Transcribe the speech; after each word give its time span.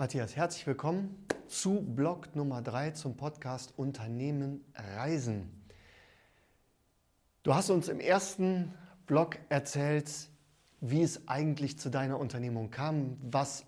Matthias, 0.00 0.36
herzlich 0.36 0.64
willkommen 0.64 1.26
zu 1.48 1.82
Blog 1.82 2.36
Nummer 2.36 2.62
3 2.62 2.92
zum 2.92 3.16
Podcast 3.16 3.74
Unternehmen 3.76 4.64
Reisen. 4.94 5.50
Du 7.42 7.52
hast 7.52 7.68
uns 7.70 7.88
im 7.88 7.98
ersten 7.98 8.72
Blog 9.06 9.40
erzählt, 9.48 10.08
wie 10.80 11.02
es 11.02 11.26
eigentlich 11.26 11.80
zu 11.80 11.90
deiner 11.90 12.20
Unternehmung 12.20 12.70
kam, 12.70 13.16
was 13.22 13.66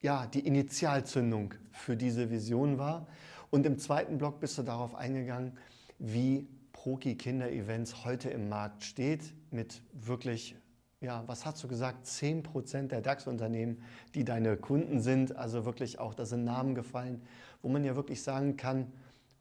ja, 0.00 0.26
die 0.26 0.46
Initialzündung 0.46 1.54
für 1.72 1.96
diese 1.96 2.30
Vision 2.30 2.78
war. 2.78 3.08
Und 3.50 3.66
im 3.66 3.80
zweiten 3.80 4.18
Blog 4.18 4.38
bist 4.38 4.58
du 4.58 4.62
darauf 4.62 4.94
eingegangen, 4.94 5.58
wie 5.98 6.46
Proki 6.72 7.16
Kinder-Events 7.16 8.04
heute 8.04 8.30
im 8.30 8.48
Markt 8.48 8.84
steht, 8.84 9.34
mit 9.50 9.82
wirklich 9.92 10.54
ja, 11.02 11.24
was 11.26 11.44
hast 11.44 11.62
du 11.62 11.68
gesagt, 11.68 12.06
10 12.06 12.42
Prozent 12.42 12.92
der 12.92 13.00
DAX-Unternehmen, 13.00 13.82
die 14.14 14.24
deine 14.24 14.56
Kunden 14.56 15.00
sind, 15.00 15.36
also 15.36 15.64
wirklich 15.64 15.98
auch, 15.98 16.14
da 16.14 16.24
sind 16.24 16.44
Namen 16.44 16.74
gefallen, 16.74 17.22
wo 17.60 17.68
man 17.68 17.84
ja 17.84 17.96
wirklich 17.96 18.22
sagen 18.22 18.56
kann, 18.56 18.92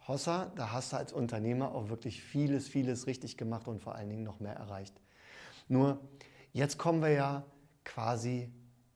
Hossa, 0.08 0.52
da 0.56 0.72
hast 0.72 0.94
du 0.94 0.98
als 0.98 1.14
Unternehmer 1.14 1.74
auch 1.76 1.90
wirklich 1.90 2.24
vieles, 2.24 2.68
vieles 2.68 3.06
richtig 3.06 3.38
gemacht 3.38 3.68
und 3.68 3.80
vor 3.80 3.96
allen 3.96 4.10
Dingen 4.10 4.24
noch 4.24 4.40
mehr 4.40 4.56
erreicht. 4.56 5.00
Nur, 5.68 6.00
jetzt 6.54 6.78
kommen 6.78 7.02
wir 7.02 7.12
ja 7.12 7.46
quasi 7.86 8.50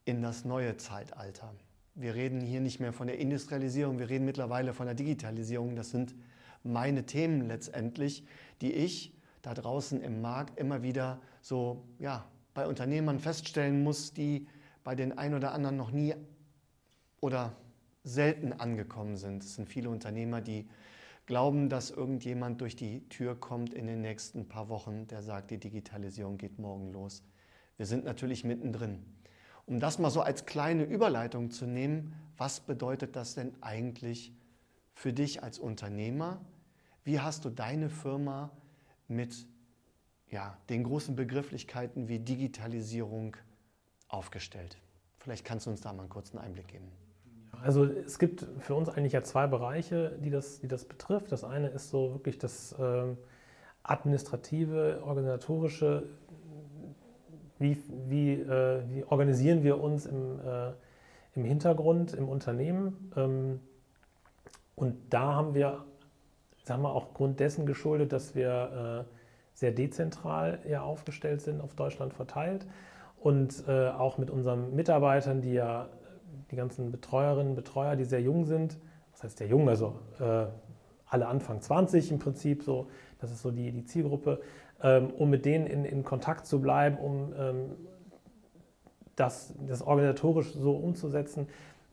in 0.03 0.21
das 0.21 0.45
neue 0.45 0.77
Zeitalter. 0.77 1.53
Wir 1.93 2.15
reden 2.15 2.41
hier 2.41 2.59
nicht 2.59 2.79
mehr 2.79 2.91
von 2.91 3.07
der 3.07 3.19
Industrialisierung, 3.19 3.99
wir 3.99 4.09
reden 4.09 4.25
mittlerweile 4.25 4.73
von 4.73 4.87
der 4.87 4.95
Digitalisierung. 4.95 5.75
Das 5.75 5.91
sind 5.91 6.15
meine 6.63 7.05
Themen 7.05 7.47
letztendlich, 7.47 8.25
die 8.61 8.73
ich 8.73 9.13
da 9.41 9.53
draußen 9.53 10.01
im 10.01 10.21
Markt 10.21 10.59
immer 10.59 10.81
wieder 10.81 11.21
so 11.41 11.85
ja, 11.99 12.25
bei 12.55 12.65
Unternehmern 12.65 13.19
feststellen 13.19 13.83
muss, 13.83 14.13
die 14.13 14.47
bei 14.83 14.95
den 14.95 15.15
ein 15.15 15.35
oder 15.35 15.51
anderen 15.51 15.77
noch 15.77 15.91
nie 15.91 16.15
oder 17.21 17.55
selten 18.03 18.53
angekommen 18.53 19.17
sind. 19.17 19.43
Es 19.43 19.55
sind 19.55 19.67
viele 19.67 19.89
Unternehmer, 19.89 20.41
die 20.41 20.67
glauben, 21.25 21.69
dass 21.69 21.91
irgendjemand 21.91 22.61
durch 22.61 22.75
die 22.75 23.07
Tür 23.09 23.35
kommt 23.35 23.73
in 23.73 23.87
den 23.87 24.01
nächsten 24.01 24.47
paar 24.47 24.69
Wochen, 24.69 25.05
der 25.07 25.21
sagt, 25.21 25.51
die 25.51 25.57
Digitalisierung 25.59 26.37
geht 26.37 26.57
morgen 26.57 26.91
los. 26.91 27.23
Wir 27.77 27.85
sind 27.85 28.05
natürlich 28.05 28.43
mittendrin. 28.43 29.03
Um 29.65 29.79
das 29.79 29.99
mal 29.99 30.11
so 30.11 30.21
als 30.21 30.45
kleine 30.45 30.83
Überleitung 30.83 31.49
zu 31.49 31.65
nehmen, 31.65 32.13
was 32.37 32.59
bedeutet 32.59 33.15
das 33.15 33.33
denn 33.33 33.51
eigentlich 33.61 34.31
für 34.93 35.11
dich 35.11 35.43
als 35.43 35.59
Unternehmer? 35.59 36.39
Wie 37.03 37.19
hast 37.19 37.43
du 37.43 37.49
deine 37.49 37.89
Firma 37.89 38.51
mit 39.07 39.47
ja, 40.29 40.57
den 40.69 40.83
großen 40.83 41.15
Begrifflichkeiten 41.15 42.07
wie 42.07 42.19
Digitalisierung 42.19 43.37
aufgestellt. 44.07 44.77
Vielleicht 45.19 45.45
kannst 45.45 45.65
du 45.65 45.71
uns 45.71 45.81
da 45.81 45.93
mal 45.93 46.03
einen 46.03 46.09
kurzen 46.09 46.37
Einblick 46.37 46.67
geben. 46.67 46.91
Also 47.63 47.85
es 47.85 48.19
gibt 48.19 48.45
für 48.59 48.75
uns 48.75 48.89
eigentlich 48.89 49.13
ja 49.13 49.23
zwei 49.23 49.47
Bereiche, 49.47 50.17
die 50.19 50.29
das, 50.29 50.59
die 50.59 50.67
das 50.67 50.85
betrifft. 50.85 51.31
Das 51.31 51.43
eine 51.43 51.67
ist 51.69 51.89
so 51.89 52.13
wirklich 52.13 52.37
das 52.37 52.73
äh, 52.73 53.15
administrative, 53.83 55.01
organisatorische, 55.03 56.03
wie, 57.57 57.81
wie, 58.07 58.33
äh, 58.33 58.83
wie 58.89 59.03
organisieren 59.05 59.63
wir 59.63 59.81
uns 59.81 60.05
im, 60.05 60.39
äh, 60.39 60.73
im 61.35 61.45
Hintergrund, 61.45 62.13
im 62.13 62.27
Unternehmen. 62.27 63.11
Ähm, 63.15 63.59
und 64.75 64.97
da 65.09 65.33
haben 65.33 65.53
wir, 65.53 65.85
sagen 66.63 66.81
wir 66.81 66.93
auch 66.93 67.13
Grund 67.13 67.39
dessen 67.39 67.65
geschuldet, 67.65 68.11
dass 68.11 68.35
wir 68.35 69.05
äh, 69.07 69.14
sehr 69.55 69.71
dezentral 69.71 70.59
ja 70.69 70.81
aufgestellt 70.83 71.41
sind, 71.41 71.61
auf 71.61 71.73
Deutschland 71.73 72.13
verteilt. 72.13 72.67
Und 73.19 73.63
äh, 73.67 73.89
auch 73.89 74.19
mit 74.19 74.29
unseren 74.29 74.75
Mitarbeitern, 74.75 75.41
die 75.41 75.53
ja 75.53 75.89
die 76.51 76.55
ganzen 76.55 76.91
Betreuerinnen, 76.91 77.55
Betreuer, 77.55 77.95
die 77.95 78.03
sehr 78.03 78.21
jung 78.21 78.45
sind, 78.45 78.77
was 79.11 79.23
heißt 79.23 79.37
sehr 79.39 79.47
jung, 79.47 79.67
also 79.67 79.99
äh, 80.19 80.45
alle 81.07 81.27
Anfang 81.27 81.61
20 81.61 82.11
im 82.11 82.19
Prinzip, 82.19 82.61
so, 82.61 82.87
das 83.19 83.31
ist 83.31 83.41
so 83.41 83.49
die, 83.49 83.71
die 83.71 83.85
Zielgruppe, 83.85 84.41
ähm, 84.83 85.09
um 85.11 85.29
mit 85.29 85.45
denen 85.45 85.65
in, 85.65 85.85
in 85.85 86.03
Kontakt 86.03 86.45
zu 86.45 86.61
bleiben, 86.61 86.97
um 86.97 87.33
ähm, 87.37 87.71
das, 89.15 89.53
das 89.65 89.81
organisatorisch 89.81 90.51
so 90.53 90.73
umzusetzen, 90.73 91.47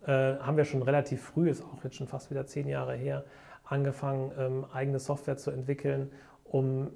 äh, 0.04 0.36
haben 0.36 0.56
wir 0.56 0.64
schon 0.64 0.82
relativ 0.82 1.22
früh, 1.22 1.48
ist 1.48 1.62
auch 1.62 1.84
jetzt 1.84 1.96
schon 1.96 2.08
fast 2.08 2.30
wieder 2.30 2.46
zehn 2.46 2.68
Jahre 2.68 2.94
her, 2.94 3.24
angefangen, 3.64 4.32
ähm, 4.36 4.66
eigene 4.72 4.98
Software 4.98 5.36
zu 5.36 5.52
entwickeln, 5.52 6.10
um 6.44 6.90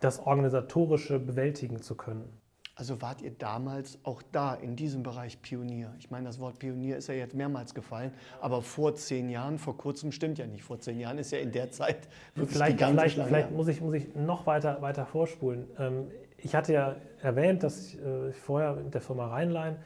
das 0.00 0.20
Organisatorische 0.20 1.18
bewältigen 1.18 1.82
zu 1.82 1.96
können. 1.96 2.24
Also 2.78 3.02
wart 3.02 3.22
ihr 3.22 3.32
damals 3.32 3.98
auch 4.04 4.22
da 4.30 4.54
in 4.54 4.76
diesem 4.76 5.02
Bereich 5.02 5.42
Pionier? 5.42 5.92
Ich 5.98 6.12
meine, 6.12 6.26
das 6.26 6.38
Wort 6.38 6.60
Pionier 6.60 6.96
ist 6.96 7.08
ja 7.08 7.14
jetzt 7.14 7.34
mehrmals 7.34 7.74
gefallen, 7.74 8.12
aber 8.40 8.62
vor 8.62 8.94
zehn 8.94 9.28
Jahren, 9.30 9.58
vor 9.58 9.76
kurzem 9.76 10.12
stimmt 10.12 10.38
ja 10.38 10.46
nicht. 10.46 10.62
Vor 10.62 10.78
zehn 10.78 11.00
Jahren 11.00 11.18
ist 11.18 11.32
ja 11.32 11.38
in 11.38 11.50
der 11.50 11.72
Zeit 11.72 12.08
wirklich 12.36 12.56
vielleicht, 12.56 12.78
vielleicht, 12.78 13.18
vielleicht 13.18 13.50
muss, 13.50 13.66
ich, 13.66 13.80
muss 13.80 13.94
ich 13.94 14.14
noch 14.14 14.46
weiter, 14.46 14.80
weiter 14.80 15.06
vorspulen. 15.06 15.66
Ähm, 15.76 16.06
ich 16.36 16.54
hatte 16.54 16.72
ja 16.72 16.94
erwähnt, 17.20 17.64
dass 17.64 17.80
ich 17.80 18.00
äh, 18.00 18.32
vorher 18.32 18.74
mit 18.74 18.94
der 18.94 19.00
Firma 19.00 19.26
Rheinlein 19.26 19.78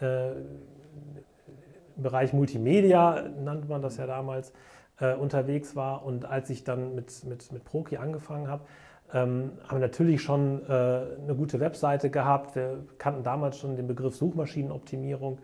äh, 0.00 0.32
im 0.32 2.02
Bereich 2.02 2.32
Multimedia, 2.32 3.28
nannte 3.38 3.68
man 3.68 3.80
das 3.80 3.96
ja 3.96 4.08
damals, 4.08 4.52
äh, 4.98 5.14
unterwegs 5.14 5.76
war. 5.76 6.04
Und 6.04 6.24
als 6.24 6.50
ich 6.50 6.64
dann 6.64 6.96
mit, 6.96 7.24
mit, 7.26 7.52
mit 7.52 7.64
Proki 7.64 7.96
angefangen 7.96 8.48
habe, 8.48 8.64
ähm, 9.12 9.52
haben 9.66 9.80
natürlich 9.80 10.22
schon 10.22 10.62
äh, 10.68 10.72
eine 10.72 11.34
gute 11.36 11.60
Webseite 11.60 12.10
gehabt. 12.10 12.54
Wir 12.54 12.84
kannten 12.98 13.22
damals 13.22 13.58
schon 13.58 13.76
den 13.76 13.86
Begriff 13.86 14.14
Suchmaschinenoptimierung 14.16 15.38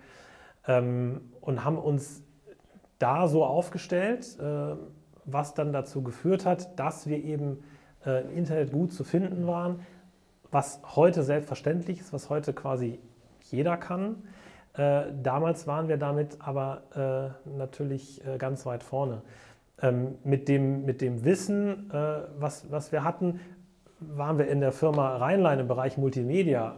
ähm, 0.67 1.21
und 1.41 1.65
haben 1.65 1.79
uns 1.79 2.23
da 2.99 3.29
so 3.29 3.45
aufgestellt, 3.45 4.39
äh, 4.41 4.77
was 5.25 5.55
dann 5.55 5.73
dazu 5.73 6.03
geführt 6.03 6.47
hat, 6.47 6.79
dass 6.79 7.07
wir 7.07 7.23
eben 7.23 7.65
äh, 8.05 8.23
im 8.23 8.37
Internet 8.37 8.73
gut 8.73 8.93
zu 8.93 9.05
finden 9.05 9.47
waren, 9.47 9.81
was 10.51 10.81
heute 10.95 11.23
selbstverständlich 11.23 12.01
ist, 12.01 12.13
was 12.13 12.31
heute 12.31 12.53
quasi 12.53 13.01
jeder 13.51 13.77
kann. 13.77 14.23
Äh, 14.75 15.07
damals 15.23 15.67
waren 15.67 15.89
wir 15.89 15.97
damit 15.97 16.39
aber 16.41 17.35
äh, 17.45 17.49
natürlich 17.57 18.25
äh, 18.27 18.39
ganz 18.39 18.65
weit 18.67 18.83
vorne. 18.83 19.23
Ähm, 19.83 20.17
mit, 20.25 20.49
dem, 20.49 20.85
mit 20.87 21.01
dem 21.01 21.25
Wissen, 21.25 21.91
äh, 21.91 22.21
was, 22.39 22.71
was 22.71 22.93
wir 22.93 23.05
hatten, 23.05 23.41
waren 24.01 24.39
wir 24.39 24.49
in 24.49 24.61
der 24.61 24.73
Firma 24.73 25.17
Rheinlein 25.17 25.61
im 25.61 25.69
Bereich 25.69 25.97
Multimedia 25.97 26.77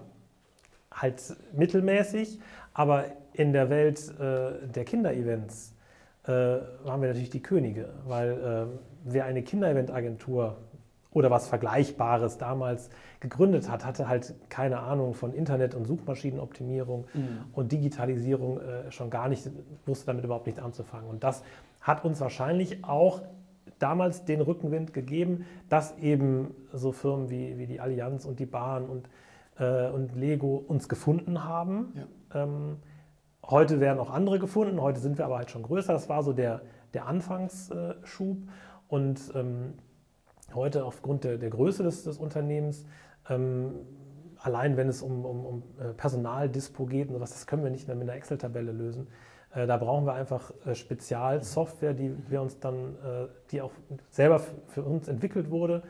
halt 0.92 1.36
mittelmäßig, 1.52 2.38
aber 2.74 3.04
in 3.32 3.52
der 3.52 3.70
Welt 3.70 4.12
äh, 4.18 4.66
der 4.66 4.84
Kinderevents 4.84 5.74
äh, 6.24 6.30
waren 6.30 7.00
wir 7.00 7.08
natürlich 7.08 7.30
die 7.30 7.42
Könige, 7.42 7.90
weil 8.06 8.30
äh, 8.30 8.78
wer 9.04 9.24
eine 9.24 9.42
Kindereventagentur 9.42 10.56
oder 11.10 11.30
was 11.30 11.48
Vergleichbares 11.48 12.38
damals 12.38 12.90
gegründet 13.20 13.68
hat, 13.70 13.84
hatte 13.84 14.08
halt 14.08 14.34
keine 14.48 14.80
Ahnung 14.80 15.14
von 15.14 15.32
Internet- 15.32 15.74
und 15.74 15.86
Suchmaschinenoptimierung 15.86 17.06
mhm. 17.14 17.44
und 17.52 17.72
Digitalisierung 17.72 18.60
äh, 18.60 18.92
schon 18.92 19.10
gar 19.10 19.28
nicht, 19.28 19.48
wusste 19.86 20.06
damit 20.06 20.24
überhaupt 20.24 20.46
nicht 20.46 20.60
anzufangen. 20.60 21.08
Und 21.08 21.24
das 21.24 21.42
hat 21.80 22.04
uns 22.04 22.20
wahrscheinlich 22.20 22.84
auch 22.84 23.22
damals 23.78 24.24
den 24.24 24.40
Rückenwind 24.40 24.92
gegeben, 24.92 25.46
dass 25.68 25.96
eben 25.98 26.54
so 26.72 26.92
Firmen 26.92 27.30
wie, 27.30 27.58
wie 27.58 27.66
die 27.66 27.80
Allianz 27.80 28.24
und 28.24 28.38
die 28.40 28.46
Bahn 28.46 28.86
und, 28.86 29.08
äh, 29.58 29.88
und 29.88 30.14
Lego 30.14 30.56
uns 30.56 30.88
gefunden 30.88 31.44
haben. 31.44 31.92
Ja. 31.94 32.42
Ähm, 32.42 32.76
heute 33.44 33.80
werden 33.80 33.98
auch 33.98 34.10
andere 34.10 34.38
gefunden, 34.38 34.80
heute 34.80 35.00
sind 35.00 35.18
wir 35.18 35.24
aber 35.24 35.38
halt 35.38 35.50
schon 35.50 35.62
größer. 35.62 35.92
Das 35.92 36.08
war 36.08 36.22
so 36.22 36.32
der, 36.32 36.62
der 36.94 37.06
Anfangsschub. 37.06 38.38
Und 38.88 39.20
ähm, 39.34 39.74
heute 40.54 40.84
aufgrund 40.84 41.24
der, 41.24 41.38
der 41.38 41.50
Größe 41.50 41.82
des, 41.82 42.04
des 42.04 42.18
Unternehmens, 42.18 42.86
ähm, 43.28 43.72
allein 44.38 44.76
wenn 44.76 44.88
es 44.88 45.02
um, 45.02 45.24
um, 45.24 45.44
um 45.44 45.62
äh, 45.78 45.92
Personaldispo 45.92 46.86
geht 46.86 47.08
und 47.08 47.14
sowas, 47.14 47.30
das 47.30 47.46
können 47.46 47.62
wir 47.62 47.70
nicht 47.70 47.86
mehr 47.86 47.96
mit 47.96 48.08
einer 48.08 48.16
Excel-Tabelle 48.16 48.72
lösen. 48.72 49.08
Äh, 49.54 49.66
da 49.66 49.76
brauchen 49.76 50.06
wir 50.06 50.14
einfach 50.14 50.52
äh, 50.66 50.74
Spezialsoftware, 50.74 51.94
die 51.94 52.14
wir 52.28 52.42
uns 52.42 52.58
dann, 52.60 52.96
äh, 52.96 53.26
die 53.50 53.62
auch 53.62 53.72
selber 54.10 54.40
für 54.66 54.82
uns 54.82 55.08
entwickelt 55.08 55.50
wurde, 55.50 55.82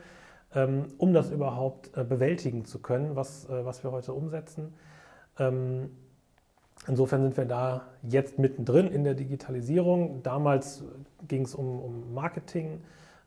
ähm, 0.55 0.85
um 0.97 1.13
das 1.13 1.29
überhaupt 1.29 1.91
bewältigen 1.93 2.65
zu 2.65 2.79
können, 2.79 3.15
was, 3.15 3.47
was 3.49 3.83
wir 3.83 3.91
heute 3.91 4.13
umsetzen. 4.13 4.73
Ähm, 5.37 5.91
insofern 6.87 7.21
sind 7.21 7.37
wir 7.37 7.45
da 7.45 7.83
jetzt 8.03 8.39
mittendrin 8.39 8.87
in 8.87 9.03
der 9.03 9.13
Digitalisierung. 9.13 10.23
Damals 10.23 10.83
ging 11.27 11.43
es 11.43 11.53
um, 11.53 11.79
um 11.79 12.13
Marketing, 12.13 12.81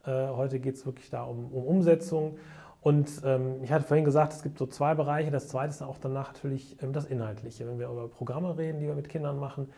heute 0.04 0.58
geht 0.58 0.74
es 0.74 0.84
wirklich 0.84 1.10
da 1.10 1.22
um, 1.22 1.52
um 1.52 1.64
Umsetzung. 1.64 2.38
Und 2.80 3.08
ähm, 3.24 3.62
ich 3.62 3.70
hatte 3.70 3.84
vorhin 3.86 4.04
gesagt, 4.04 4.32
es 4.32 4.42
gibt 4.42 4.58
so 4.58 4.66
zwei 4.66 4.96
Bereiche. 4.96 5.30
Das 5.30 5.46
zweite 5.46 5.68
ist 5.68 5.82
auch 5.82 5.98
danach 5.98 6.32
natürlich 6.32 6.76
das 6.92 7.04
Inhaltliche. 7.04 7.68
Wenn 7.68 7.78
wir 7.78 7.88
über 7.88 8.08
Programme 8.08 8.58
reden, 8.58 8.80
die 8.80 8.86
wir 8.86 8.94
mit 8.94 9.08
Kindern 9.08 9.38
machen, 9.38 9.68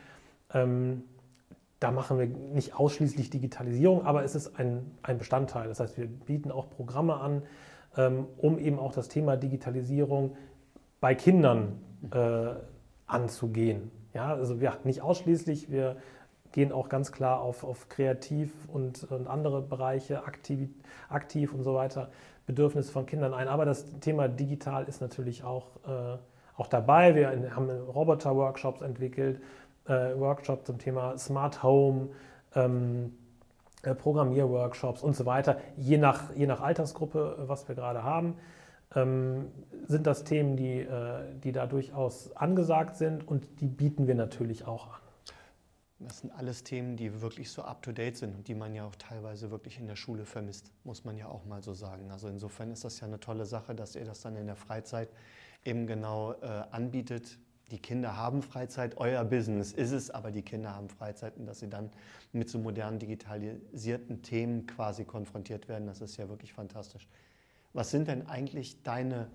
ähm, 0.52 1.05
da 1.81 1.91
machen 1.91 2.19
wir 2.19 2.26
nicht 2.26 2.75
ausschließlich 2.75 3.31
Digitalisierung, 3.31 4.06
aber 4.06 4.25
es 4.25 4.35
ist 4.35 4.58
ein, 4.58 4.91
ein 5.02 5.19
Bestandteil. 5.19 5.69
Das 5.69 5.81
heißt, 5.81 5.99
wir 5.99 6.06
bieten 6.06 6.50
auch 6.50 6.70
Programme 6.70 7.17
an, 7.17 7.43
ähm, 7.96 8.26
um 8.38 8.58
eben 8.58 8.79
auch 8.79 8.93
das 8.93 9.08
Thema 9.08 9.37
Digitalisierung 9.37 10.37
bei 11.00 11.14
Kindern 11.14 11.81
äh, 12.11 12.55
anzugehen. 13.06 13.91
Ja, 14.14 14.32
also 14.35 14.55
ja, 14.55 14.79
nicht 14.85 15.02
ausschließlich. 15.02 15.70
Wir 15.70 15.96
gehen 16.52 16.73
auch 16.73 16.88
ganz 16.88 17.12
klar 17.12 17.41
auf, 17.41 17.64
auf 17.64 17.88
Kreativ 17.88 18.50
und, 18.69 19.05
und 19.11 19.26
andere 19.26 19.61
Bereiche, 19.61 20.25
aktiv, 20.25 20.70
aktiv 21.08 21.52
und 21.52 21.64
so 21.64 21.75
weiter, 21.75 22.11
Bedürfnisse 22.46 22.93
von 22.93 23.06
Kindern 23.06 23.35
ein. 23.35 23.49
Aber 23.49 23.64
das 23.64 23.99
Thema 24.00 24.29
digital 24.29 24.85
ist 24.85 25.00
natürlich 25.00 25.43
auch, 25.43 25.76
äh, 25.87 26.17
auch 26.56 26.69
dabei. 26.69 27.14
Wir 27.14 27.56
haben 27.56 27.69
Roboter-Workshops 27.69 28.82
entwickelt, 28.82 29.43
äh, 29.86 30.19
Workshops 30.19 30.64
zum 30.64 30.78
Thema 30.78 31.16
Smart 31.19 31.62
Home. 31.62 32.08
Ähm, 32.54 33.12
äh, 33.84 33.94
Programmierworkshops 33.94 35.02
und 35.02 35.14
so 35.14 35.26
weiter, 35.26 35.58
je 35.76 35.98
nach, 35.98 36.34
je 36.34 36.46
nach 36.46 36.62
Altersgruppe, 36.62 37.36
was 37.46 37.69
wir 37.69 37.75
gerade 37.75 38.02
haben, 38.02 38.36
ähm, 38.94 39.50
sind 39.86 40.06
das 40.06 40.25
Themen, 40.25 40.56
die, 40.56 40.81
äh, 40.81 41.34
die 41.42 41.52
da 41.52 41.66
durchaus 41.66 42.34
angesagt 42.36 42.96
sind 42.96 43.26
und 43.26 43.60
die 43.60 43.66
bieten 43.66 44.06
wir 44.06 44.14
natürlich 44.14 44.66
auch 44.66 44.86
an. 44.86 45.00
Das 46.00 46.19
sind 46.20 46.32
alles 46.32 46.64
Themen, 46.64 46.96
die 46.96 47.22
wirklich 47.22 47.50
so 47.50 47.62
up-to-date 47.62 48.16
sind 48.16 48.34
und 48.34 48.48
die 48.48 48.54
man 48.54 48.75
ja 48.75 48.84
auch 48.84 48.96
teilweise 48.96 49.50
wirklich 49.50 49.78
in 49.78 49.86
der 49.86 49.96
Schule 49.96 50.25
vermisst, 50.25 50.70
muss 50.82 51.04
man 51.04 51.16
ja 51.16 51.28
auch 51.28 51.44
mal 51.44 51.62
so 51.62 51.72
sagen. 51.72 52.10
Also 52.10 52.28
insofern 52.28 52.70
ist 52.72 52.84
das 52.84 53.00
ja 53.00 53.06
eine 53.06 53.20
tolle 53.20 53.46
Sache, 53.46 53.75
dass 53.75 53.96
ihr 53.96 54.04
das 54.04 54.20
dann 54.20 54.36
in 54.36 54.46
der 54.46 54.56
Freizeit 54.56 55.08
eben 55.64 55.86
genau 55.86 56.32
äh, 56.32 56.46
anbietet. 56.70 57.38
Die 57.70 57.78
Kinder 57.78 58.16
haben 58.16 58.43
Freizeit, 58.43 58.99
euer 58.99 59.25
Business 59.25 59.72
ist 59.72 59.93
es, 59.93 60.11
aber 60.11 60.31
die 60.31 60.43
Kinder 60.43 60.75
haben 60.75 60.88
Freizeit 60.90 61.37
und 61.38 61.46
dass 61.46 61.61
sie 61.61 61.69
dann 61.69 61.90
mit 62.32 62.50
so 62.50 62.58
modernen 62.58 62.99
digitalisierten 62.99 64.22
Themen 64.22 64.66
quasi 64.66 65.05
konfrontiert 65.05 65.69
werden, 65.69 65.87
das 65.87 66.00
ist 66.00 66.16
ja 66.19 66.28
wirklich 66.28 66.52
fantastisch. 66.52 67.08
Was 67.72 67.90
sind 67.90 68.08
denn 68.08 68.26
eigentlich 68.26 68.82
deine 68.82 69.31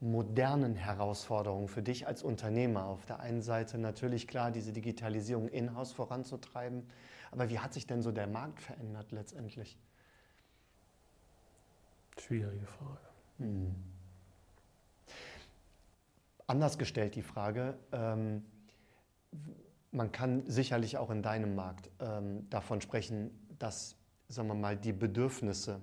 modernen 0.00 0.74
Herausforderungen 0.74 1.68
für 1.68 1.82
dich 1.82 2.06
als 2.06 2.22
Unternehmer? 2.22 2.86
Auf 2.86 3.06
der 3.06 3.20
einen 3.20 3.40
Seite 3.40 3.78
natürlich 3.78 4.26
klar, 4.26 4.50
diese 4.50 4.72
Digitalisierung 4.72 5.48
in-house 5.48 5.92
voranzutreiben, 5.92 6.82
aber 7.30 7.48
wie 7.48 7.60
hat 7.60 7.72
sich 7.72 7.86
denn 7.86 8.02
so 8.02 8.10
der 8.10 8.26
Markt 8.26 8.60
verändert 8.60 9.12
letztendlich? 9.12 9.78
Schwierige 12.18 12.66
Frage. 12.66 13.13
Anders 16.46 16.76
gestellt 16.76 17.14
die 17.14 17.22
Frage, 17.22 17.78
ähm, 17.92 18.44
man 19.90 20.12
kann 20.12 20.42
sicherlich 20.46 20.98
auch 20.98 21.10
in 21.10 21.22
deinem 21.22 21.54
Markt 21.54 21.90
ähm, 22.00 22.48
davon 22.50 22.80
sprechen, 22.80 23.30
dass, 23.58 23.96
sagen 24.28 24.48
wir 24.48 24.54
mal, 24.54 24.76
die 24.76 24.92
Bedürfnisse 24.92 25.80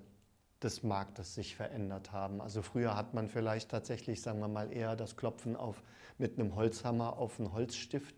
des 0.62 0.82
Marktes 0.82 1.34
sich 1.34 1.56
verändert 1.56 2.12
haben. 2.12 2.40
Also 2.40 2.62
früher 2.62 2.96
hat 2.96 3.14
man 3.14 3.28
vielleicht 3.28 3.70
tatsächlich, 3.70 4.22
sagen 4.22 4.38
wir 4.38 4.48
mal, 4.48 4.72
eher 4.72 4.94
das 4.94 5.16
Klopfen 5.16 5.56
auf, 5.56 5.82
mit 6.18 6.38
einem 6.38 6.54
Holzhammer 6.54 7.18
auf 7.18 7.40
einen 7.40 7.52
Holzstift 7.52 8.14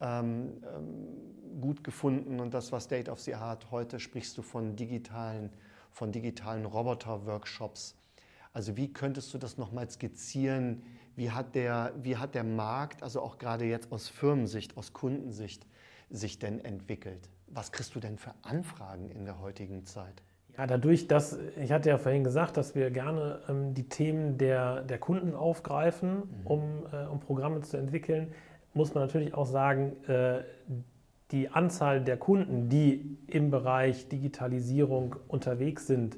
ähm, 0.00 0.62
ähm, 0.74 1.60
gut 1.60 1.84
gefunden 1.84 2.40
und 2.40 2.52
das, 2.52 2.72
was 2.72 2.84
State 2.84 3.10
of 3.10 3.20
the 3.20 3.34
Art 3.34 3.70
heute 3.70 4.00
sprichst 4.00 4.36
du 4.36 4.42
von 4.42 4.76
digitalen, 4.76 5.50
von 5.92 6.12
digitalen 6.12 6.66
Roboter-Workshops. 6.66 7.96
Also 8.52 8.76
wie 8.76 8.92
könntest 8.92 9.32
du 9.32 9.38
das 9.38 9.56
nochmal 9.56 9.88
skizzieren? 9.88 10.82
Wie 11.16 11.30
hat, 11.30 11.54
der, 11.54 11.92
wie 12.00 12.16
hat 12.16 12.34
der 12.34 12.44
Markt, 12.44 13.02
also 13.02 13.20
auch 13.20 13.38
gerade 13.38 13.64
jetzt 13.64 13.92
aus 13.92 14.08
Firmensicht, 14.08 14.76
aus 14.76 14.92
Kundensicht, 14.92 15.66
sich 16.10 16.38
denn 16.38 16.64
entwickelt? 16.64 17.28
Was 17.48 17.72
kriegst 17.72 17.94
du 17.94 18.00
denn 18.00 18.18
für 18.18 18.34
Anfragen 18.42 19.10
in 19.10 19.24
der 19.24 19.40
heutigen 19.40 19.84
Zeit? 19.84 20.22
Ja, 20.56 20.66
dadurch, 20.66 21.08
dass, 21.08 21.38
ich 21.60 21.72
hatte 21.72 21.88
ja 21.88 21.98
vorhin 21.98 22.22
gesagt, 22.22 22.56
dass 22.56 22.74
wir 22.74 22.90
gerne 22.90 23.40
ähm, 23.48 23.74
die 23.74 23.88
Themen 23.88 24.38
der, 24.38 24.82
der 24.82 24.98
Kunden 24.98 25.34
aufgreifen, 25.34 26.16
mhm. 26.16 26.46
um, 26.46 26.62
äh, 26.92 27.06
um 27.06 27.20
Programme 27.20 27.60
zu 27.62 27.76
entwickeln, 27.76 28.32
muss 28.72 28.94
man 28.94 29.04
natürlich 29.04 29.34
auch 29.34 29.46
sagen, 29.46 29.96
äh, 30.06 30.42
die 31.30 31.48
Anzahl 31.48 32.02
der 32.02 32.16
Kunden, 32.16 32.68
die 32.68 33.18
im 33.26 33.50
Bereich 33.50 34.08
Digitalisierung 34.08 35.16
unterwegs 35.26 35.86
sind, 35.86 36.16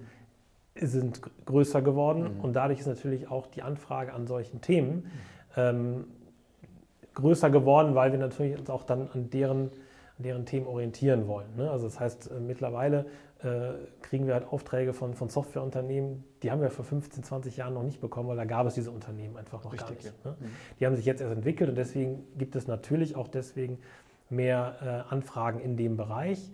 sind 0.81 1.23
größer 1.47 1.83
geworden 1.83 2.37
mhm. 2.37 2.41
und 2.41 2.53
dadurch 2.55 2.81
ist 2.81 2.87
natürlich 2.87 3.31
auch 3.31 3.47
die 3.47 3.63
Anfrage 3.63 4.13
an 4.13 4.27
solchen 4.27 4.61
Themen 4.61 5.11
ähm, 5.57 6.05
größer 7.15 7.51
geworden, 7.51 7.95
weil 7.95 8.13
wir 8.13 8.19
natürlich 8.19 8.59
uns 8.59 8.71
auch 8.71 8.85
dann 8.85 9.09
an 9.13 9.31
deren, 9.31 9.71
an 10.19 10.23
deren 10.23 10.47
Themen 10.47 10.67
orientieren 10.67 11.27
wollen. 11.27 11.49
Ne? 11.57 11.71
Also 11.71 11.87
das 11.87 11.99
heißt, 11.99 12.31
äh, 12.31 12.41
mittlerweile 12.41 13.07
äh, 13.43 13.73
kriegen 14.03 14.27
wir 14.27 14.35
halt 14.35 14.47
Aufträge 14.51 14.93
von, 14.93 15.15
von 15.15 15.29
Softwareunternehmen, 15.29 16.25
die 16.43 16.51
haben 16.51 16.61
wir 16.61 16.71
vor 16.71 16.85
15, 16.85 17.23
20 17.23 17.57
Jahren 17.57 17.75
noch 17.75 17.83
nicht 17.83 18.01
bekommen, 18.01 18.29
weil 18.29 18.37
da 18.37 18.45
gab 18.45 18.67
es 18.67 18.75
diese 18.75 18.91
Unternehmen 18.91 19.37
einfach 19.37 19.65
noch 19.65 19.73
Richtig, 19.73 19.89
gar 19.89 19.95
nicht. 19.95 20.25
Ja. 20.25 20.31
Ne? 20.31 20.37
Mhm. 20.39 20.47
Die 20.79 20.87
haben 20.87 20.97
sich 20.97 21.05
jetzt 21.05 21.21
erst 21.21 21.35
entwickelt 21.35 21.69
und 21.69 21.77
deswegen 21.77 22.25
gibt 22.39 22.57
es 22.57 22.67
natürlich 22.67 23.17
auch 23.17 23.29
deswegen 23.29 23.79
mehr 24.31 25.05
äh, 25.11 25.15
Anfragen 25.15 25.61
in 25.61 25.77
dem 25.77 25.97
Bereich. 25.97 26.51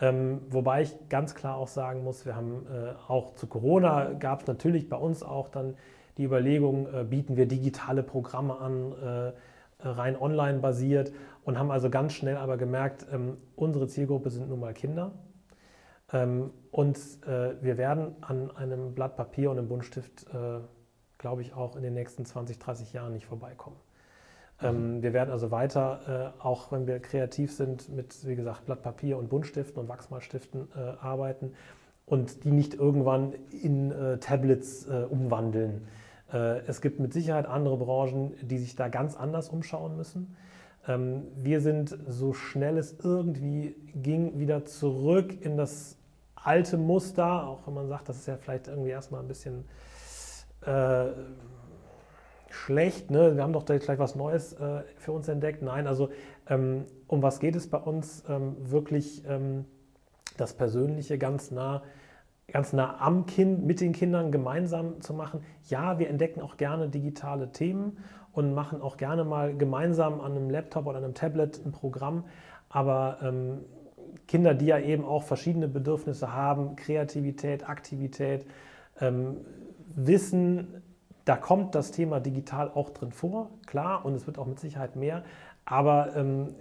Ähm, 0.00 0.42
wobei 0.50 0.82
ich 0.82 0.94
ganz 1.08 1.34
klar 1.34 1.56
auch 1.56 1.68
sagen 1.68 2.04
muss, 2.04 2.26
wir 2.26 2.36
haben 2.36 2.66
äh, 2.66 2.92
auch 3.08 3.34
zu 3.34 3.46
Corona 3.46 4.12
gab 4.12 4.42
es 4.42 4.46
natürlich 4.46 4.88
bei 4.88 4.96
uns 4.96 5.22
auch 5.22 5.48
dann 5.48 5.74
die 6.18 6.24
Überlegung, 6.24 6.86
äh, 6.92 7.04
bieten 7.04 7.36
wir 7.36 7.46
digitale 7.46 8.02
Programme 8.02 8.58
an, 8.58 8.92
äh, 8.92 9.32
rein 9.80 10.20
online 10.20 10.58
basiert 10.58 11.12
und 11.44 11.58
haben 11.58 11.70
also 11.70 11.90
ganz 11.90 12.12
schnell 12.12 12.36
aber 12.36 12.56
gemerkt, 12.56 13.06
ähm, 13.12 13.38
unsere 13.54 13.88
Zielgruppe 13.88 14.30
sind 14.30 14.48
nun 14.48 14.60
mal 14.60 14.74
Kinder. 14.74 15.12
Ähm, 16.12 16.50
und 16.70 16.98
äh, 17.26 17.62
wir 17.62 17.78
werden 17.78 18.16
an 18.20 18.50
einem 18.56 18.94
Blatt 18.94 19.16
Papier 19.16 19.50
und 19.50 19.58
einem 19.58 19.68
Buntstift, 19.68 20.26
äh, 20.32 20.60
glaube 21.18 21.42
ich, 21.42 21.54
auch 21.54 21.76
in 21.76 21.82
den 21.82 21.94
nächsten 21.94 22.24
20, 22.24 22.58
30 22.58 22.92
Jahren 22.92 23.12
nicht 23.12 23.26
vorbeikommen. 23.26 23.76
Ähm, 24.62 25.02
wir 25.02 25.12
werden 25.12 25.30
also 25.30 25.50
weiter, 25.50 26.34
äh, 26.38 26.42
auch 26.42 26.72
wenn 26.72 26.86
wir 26.86 26.98
kreativ 27.00 27.52
sind, 27.52 27.88
mit, 27.94 28.26
wie 28.26 28.36
gesagt, 28.36 28.66
Blatt 28.66 28.82
Papier 28.82 29.18
und 29.18 29.28
Buntstiften 29.28 29.80
und 29.80 29.88
Wachsmalstiften 29.88 30.68
äh, 30.74 31.04
arbeiten 31.04 31.52
und 32.06 32.44
die 32.44 32.52
nicht 32.52 32.74
irgendwann 32.74 33.34
in 33.62 33.90
äh, 33.90 34.18
Tablets 34.18 34.86
äh, 34.86 35.04
umwandeln. 35.08 35.88
Äh, 36.32 36.60
es 36.66 36.80
gibt 36.80 37.00
mit 37.00 37.12
Sicherheit 37.12 37.46
andere 37.46 37.76
Branchen, 37.76 38.34
die 38.40 38.58
sich 38.58 38.76
da 38.76 38.88
ganz 38.88 39.16
anders 39.16 39.50
umschauen 39.50 39.96
müssen. 39.96 40.36
Ähm, 40.88 41.24
wir 41.34 41.60
sind 41.60 41.96
so 42.08 42.32
schnell 42.32 42.78
es 42.78 42.96
irgendwie 43.02 43.76
ging 43.94 44.38
wieder 44.38 44.64
zurück 44.64 45.36
in 45.44 45.56
das 45.56 45.98
alte 46.34 46.78
Muster, 46.78 47.46
auch 47.46 47.66
wenn 47.66 47.74
man 47.74 47.88
sagt, 47.88 48.08
das 48.08 48.18
ist 48.18 48.26
ja 48.26 48.36
vielleicht 48.36 48.68
irgendwie 48.68 48.90
erstmal 48.90 49.20
ein 49.20 49.28
bisschen 49.28 49.64
äh, 50.64 51.06
schlecht, 52.56 53.10
ne? 53.10 53.36
wir 53.36 53.42
haben 53.42 53.52
doch 53.52 53.64
gleich 53.64 53.98
was 53.98 54.14
Neues 54.14 54.54
äh, 54.54 54.82
für 54.96 55.12
uns 55.12 55.28
entdeckt. 55.28 55.62
Nein, 55.62 55.86
also 55.86 56.10
ähm, 56.48 56.86
um 57.06 57.22
was 57.22 57.40
geht 57.40 57.56
es 57.56 57.68
bei 57.68 57.78
uns? 57.78 58.24
Ähm, 58.28 58.56
wirklich 58.58 59.22
ähm, 59.28 59.64
das 60.36 60.54
Persönliche 60.54 61.18
ganz 61.18 61.50
nah, 61.50 61.82
ganz 62.48 62.72
nah 62.72 63.00
am 63.00 63.26
Kind, 63.26 63.64
mit 63.64 63.80
den 63.80 63.92
Kindern 63.92 64.32
gemeinsam 64.32 65.00
zu 65.00 65.14
machen. 65.14 65.40
Ja, 65.64 65.98
wir 65.98 66.08
entdecken 66.08 66.40
auch 66.40 66.56
gerne 66.56 66.88
digitale 66.88 67.52
Themen 67.52 67.98
und 68.32 68.54
machen 68.54 68.80
auch 68.80 68.96
gerne 68.96 69.24
mal 69.24 69.56
gemeinsam 69.56 70.20
an 70.20 70.32
einem 70.32 70.50
Laptop 70.50 70.86
oder 70.86 70.98
einem 70.98 71.14
Tablet 71.14 71.64
ein 71.64 71.72
Programm, 71.72 72.24
aber 72.68 73.18
ähm, 73.22 73.60
Kinder, 74.28 74.54
die 74.54 74.66
ja 74.66 74.78
eben 74.78 75.04
auch 75.04 75.22
verschiedene 75.22 75.68
Bedürfnisse 75.68 76.32
haben, 76.32 76.76
Kreativität, 76.76 77.68
Aktivität, 77.68 78.46
ähm, 79.00 79.38
wissen, 79.94 80.82
da 81.26 81.36
kommt 81.36 81.74
das 81.74 81.90
Thema 81.90 82.20
digital 82.20 82.70
auch 82.70 82.90
drin 82.90 83.12
vor, 83.12 83.50
klar, 83.66 84.04
und 84.04 84.14
es 84.14 84.26
wird 84.26 84.38
auch 84.38 84.46
mit 84.46 84.60
Sicherheit 84.60 84.94
mehr. 84.94 85.24
Aber 85.64 86.14
ähm, 86.14 86.54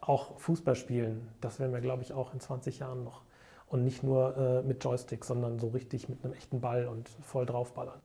auch 0.00 0.38
Fußballspielen, 0.38 1.28
das 1.40 1.58
werden 1.58 1.72
wir, 1.72 1.80
glaube 1.80 2.02
ich, 2.02 2.12
auch 2.12 2.32
in 2.32 2.40
20 2.40 2.78
Jahren 2.78 3.02
noch. 3.02 3.22
Und 3.66 3.84
nicht 3.84 4.04
nur 4.04 4.36
äh, 4.36 4.62
mit 4.62 4.82
Joystick, 4.82 5.24
sondern 5.24 5.58
so 5.58 5.68
richtig 5.68 6.08
mit 6.08 6.24
einem 6.24 6.32
echten 6.32 6.60
Ball 6.60 6.86
und 6.86 7.08
voll 7.08 7.44
draufballern. 7.44 8.00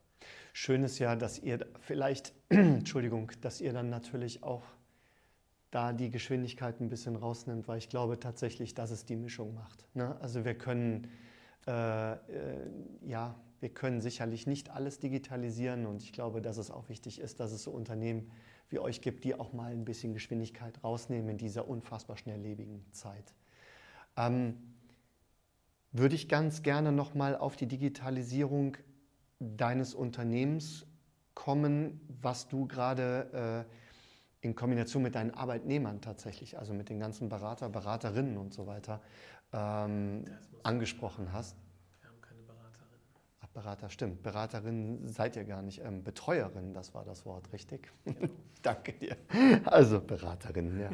Schön 0.52 0.84
ist 0.84 0.98
ja, 0.98 1.16
dass 1.16 1.38
ihr 1.38 1.66
vielleicht, 1.80 2.34
Entschuldigung, 2.50 3.32
dass 3.42 3.62
ihr 3.62 3.72
dann 3.72 3.90
natürlich 3.90 4.44
auch 4.44 4.64
da 5.70 5.94
die 5.94 6.10
Geschwindigkeit 6.10 6.82
ein 6.82 6.90
bisschen 6.90 7.16
rausnimmt, 7.16 7.68
weil 7.68 7.78
ich 7.78 7.90
glaube 7.90 8.20
tatsächlich, 8.20 8.74
dass 8.74 8.90
es 8.90 9.06
die 9.06 9.16
Mischung 9.16 9.54
macht. 9.54 9.86
Ne? 9.94 10.18
Also 10.22 10.44
wir 10.44 10.56
können 10.56 11.08
äh, 11.68 12.14
äh, 12.14 12.18
ja 13.06 13.36
wir 13.64 13.74
können 13.74 14.02
sicherlich 14.02 14.46
nicht 14.46 14.72
alles 14.72 15.00
digitalisieren 15.00 15.86
und 15.86 16.04
ich 16.04 16.12
glaube, 16.12 16.42
dass 16.42 16.58
es 16.58 16.70
auch 16.70 16.90
wichtig 16.90 17.22
ist, 17.22 17.40
dass 17.40 17.54
es 17.54 17.64
so 17.64 17.72
Unternehmen 17.72 18.30
wie 18.68 18.78
euch 18.78 19.00
gibt, 19.00 19.24
die 19.24 19.36
auch 19.36 19.54
mal 19.54 19.72
ein 19.72 19.86
bisschen 19.86 20.14
Geschwindigkeit 20.14 20.84
rausnehmen 20.84 21.30
in 21.30 21.38
dieser 21.38 21.70
unfassbar 21.70 22.18
schnelllebigen 22.18 22.86
Zeit. 22.92 23.34
Ähm, 24.18 24.58
würde 25.94 26.14
ich 26.14 26.28
ganz 26.28 26.62
gerne 26.62 26.92
nochmal 26.92 27.38
auf 27.38 27.56
die 27.56 27.68
Digitalisierung 27.68 28.76
deines 29.40 29.94
Unternehmens 29.94 30.86
kommen, 31.34 32.02
was 32.22 32.50
du 32.50 32.68
gerade 32.68 33.66
äh, 34.42 34.46
in 34.46 34.56
Kombination 34.56 35.04
mit 35.04 35.16
deinen 35.16 35.32
Arbeitnehmern 35.32 36.02
tatsächlich, 36.02 36.60
also 36.60 36.74
mit 36.74 36.90
den 36.90 37.00
ganzen 37.00 37.30
Berater, 37.30 37.70
Beraterinnen 37.70 38.36
und 38.36 38.54
so 38.54 38.68
weiter, 38.68 39.00
ähm, 39.54 40.26
angesprochen 40.64 41.32
hast 41.32 41.63
Berater, 43.54 43.90
stimmt. 43.90 44.24
Beraterin 44.24 45.08
seid 45.08 45.36
ihr 45.36 45.44
gar 45.44 45.62
nicht. 45.62 45.84
Ähm, 45.84 46.04
Betreuerin, 46.04 46.74
das 46.74 46.96
war 46.96 47.06
das 47.06 47.26
Wort, 47.26 47.54
richtig? 47.54 47.92
Genau. 48.04 48.28
Danke 48.64 48.94
dir. 48.94 49.16
Also 49.66 50.02
Beraterin, 50.02 50.80
ja. 50.80 50.90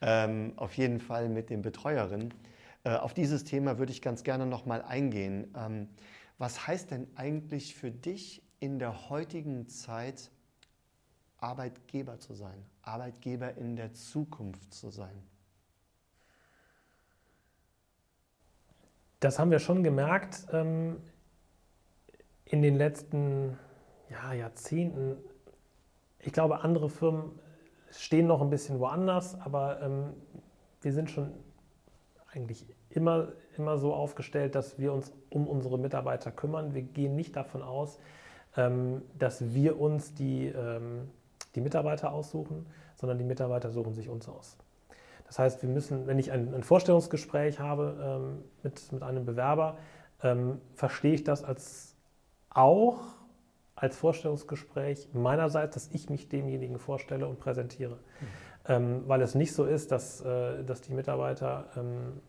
ähm, 0.00 0.54
auf 0.56 0.74
jeden 0.74 0.98
Fall 0.98 1.28
mit 1.28 1.50
den 1.50 1.62
Betreuerinnen. 1.62 2.34
Äh, 2.82 2.96
auf 2.96 3.14
dieses 3.14 3.44
Thema 3.44 3.78
würde 3.78 3.92
ich 3.92 4.02
ganz 4.02 4.24
gerne 4.24 4.44
nochmal 4.44 4.82
eingehen. 4.82 5.54
Ähm, 5.56 5.88
was 6.38 6.66
heißt 6.66 6.90
denn 6.90 7.06
eigentlich 7.14 7.76
für 7.76 7.92
dich 7.92 8.42
in 8.58 8.80
der 8.80 9.08
heutigen 9.08 9.68
Zeit 9.68 10.32
Arbeitgeber 11.38 12.18
zu 12.18 12.34
sein, 12.34 12.64
Arbeitgeber 12.82 13.56
in 13.56 13.76
der 13.76 13.92
Zukunft 13.92 14.74
zu 14.74 14.90
sein? 14.90 15.22
Das 19.20 19.38
haben 19.38 19.50
wir 19.50 19.60
schon 19.60 19.82
gemerkt 19.82 20.46
ähm, 20.52 20.96
in 22.44 22.62
den 22.62 22.76
letzten 22.76 23.58
ja, 24.10 24.32
Jahrzehnten. 24.32 25.16
Ich 26.20 26.32
glaube, 26.32 26.60
andere 26.60 26.88
Firmen 26.88 27.32
stehen 27.90 28.26
noch 28.26 28.40
ein 28.40 28.50
bisschen 28.50 28.80
woanders, 28.80 29.40
aber 29.40 29.80
ähm, 29.82 30.14
wir 30.82 30.92
sind 30.92 31.10
schon 31.10 31.32
eigentlich 32.32 32.66
immer, 32.90 33.28
immer 33.56 33.78
so 33.78 33.94
aufgestellt, 33.94 34.54
dass 34.54 34.78
wir 34.78 34.92
uns 34.92 35.12
um 35.30 35.46
unsere 35.46 35.78
Mitarbeiter 35.78 36.30
kümmern. 36.30 36.74
Wir 36.74 36.82
gehen 36.82 37.16
nicht 37.16 37.36
davon 37.36 37.62
aus, 37.62 37.98
ähm, 38.56 39.02
dass 39.18 39.54
wir 39.54 39.80
uns 39.80 40.14
die, 40.14 40.46
ähm, 40.46 41.08
die 41.54 41.60
Mitarbeiter 41.60 42.12
aussuchen, 42.12 42.66
sondern 42.96 43.18
die 43.18 43.24
Mitarbeiter 43.24 43.70
suchen 43.70 43.94
sich 43.94 44.08
uns 44.08 44.28
aus. 44.28 44.56
Das 45.26 45.38
heißt, 45.38 45.62
wir 45.62 45.68
müssen, 45.68 46.06
wenn 46.06 46.18
ich 46.18 46.30
ein, 46.30 46.54
ein 46.54 46.62
Vorstellungsgespräch 46.62 47.58
habe 47.58 47.96
ähm, 48.00 48.44
mit, 48.62 48.92
mit 48.92 49.02
einem 49.02 49.24
Bewerber, 49.24 49.78
ähm, 50.22 50.60
verstehe 50.74 51.14
ich 51.14 51.24
das 51.24 51.44
als 51.44 51.93
auch 52.54 53.00
als 53.76 53.96
Vorstellungsgespräch 53.96 55.08
meinerseits, 55.12 55.74
dass 55.74 55.88
ich 55.92 56.08
mich 56.08 56.28
demjenigen 56.28 56.78
vorstelle 56.78 57.26
und 57.26 57.38
präsentiere. 57.38 57.96
Mhm. 57.96 58.26
Ähm, 58.66 59.02
weil 59.06 59.20
es 59.20 59.34
nicht 59.34 59.52
so 59.52 59.64
ist, 59.64 59.92
dass, 59.92 60.22
äh, 60.22 60.64
dass 60.64 60.80
die 60.80 60.94
Mitarbeiter, 60.94 61.66
ähm, 61.76 62.20